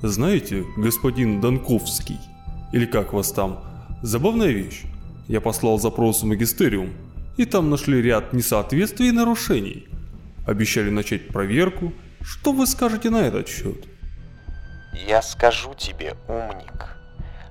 Знаете, 0.00 0.64
господин 0.78 1.40
Данковский, 1.40 2.18
или 2.72 2.86
как 2.86 3.12
вас 3.12 3.30
там, 3.32 3.62
забавная 4.02 4.48
вещь. 4.48 4.82
Я 5.28 5.40
послал 5.40 5.78
запрос 5.78 6.22
в 6.22 6.26
магистериум, 6.26 6.94
и 7.36 7.44
там 7.44 7.70
нашли 7.70 8.00
ряд 8.02 8.32
несоответствий 8.32 9.08
и 9.08 9.12
нарушений. 9.12 9.86
Обещали 10.46 10.90
начать 10.90 11.28
проверку. 11.28 11.92
Что 12.20 12.52
вы 12.52 12.66
скажете 12.66 13.10
на 13.10 13.18
этот 13.18 13.48
счет? 13.48 13.84
Я 15.06 15.22
скажу 15.22 15.74
тебе, 15.74 16.14
умник, 16.28 16.96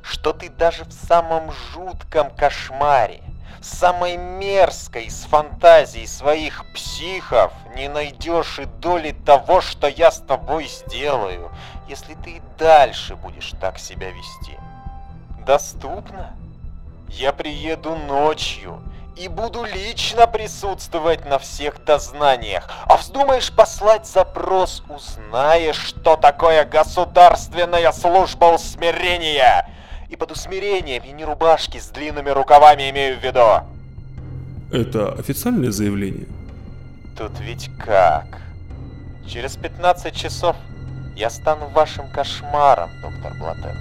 что 0.03 0.33
ты 0.33 0.49
даже 0.49 0.85
в 0.85 0.91
самом 0.91 1.51
жутком 1.51 2.31
кошмаре, 2.31 3.21
самой 3.61 4.17
мерзкой 4.17 5.05
из 5.05 5.23
фантазий 5.23 6.07
своих 6.07 6.65
психов 6.73 7.53
не 7.75 7.87
найдешь 7.87 8.59
и 8.59 8.65
доли 8.65 9.11
того, 9.25 9.61
что 9.61 9.87
я 9.87 10.11
с 10.11 10.19
тобой 10.19 10.67
сделаю, 10.67 11.51
если 11.87 12.15
ты 12.15 12.31
и 12.31 12.41
дальше 12.57 13.15
будешь 13.15 13.51
так 13.59 13.77
себя 13.77 14.09
вести. 14.09 14.57
Доступно? 15.45 16.33
Я 17.09 17.33
приеду 17.33 17.95
ночью 17.95 18.81
и 19.17 19.27
буду 19.27 19.63
лично 19.63 20.25
присутствовать 20.25 21.25
на 21.25 21.37
всех 21.37 21.83
дознаниях. 21.83 22.69
А 22.85 22.97
вздумаешь 22.97 23.51
послать 23.51 24.07
запрос, 24.07 24.83
узнаешь, 24.87 25.77
что 25.77 26.15
такое 26.15 26.63
государственная 26.65 27.91
служба 27.91 28.45
усмирения. 28.45 29.67
И 30.11 30.17
под 30.17 30.31
усмирением 30.31 31.03
я 31.05 31.13
не 31.13 31.23
рубашки 31.23 31.77
с 31.77 31.87
длинными 31.87 32.29
рукавами 32.29 32.89
имею 32.89 33.17
в 33.17 33.23
виду. 33.23 33.63
Это 34.69 35.13
официальное 35.13 35.71
заявление? 35.71 36.27
Тут 37.17 37.39
ведь 37.39 37.69
как? 37.79 38.41
Через 39.25 39.55
15 39.55 40.13
часов 40.13 40.57
я 41.15 41.29
стану 41.29 41.67
вашим 41.69 42.11
кошмаром, 42.11 42.89
доктор 43.01 43.33
Блатен. 43.39 43.77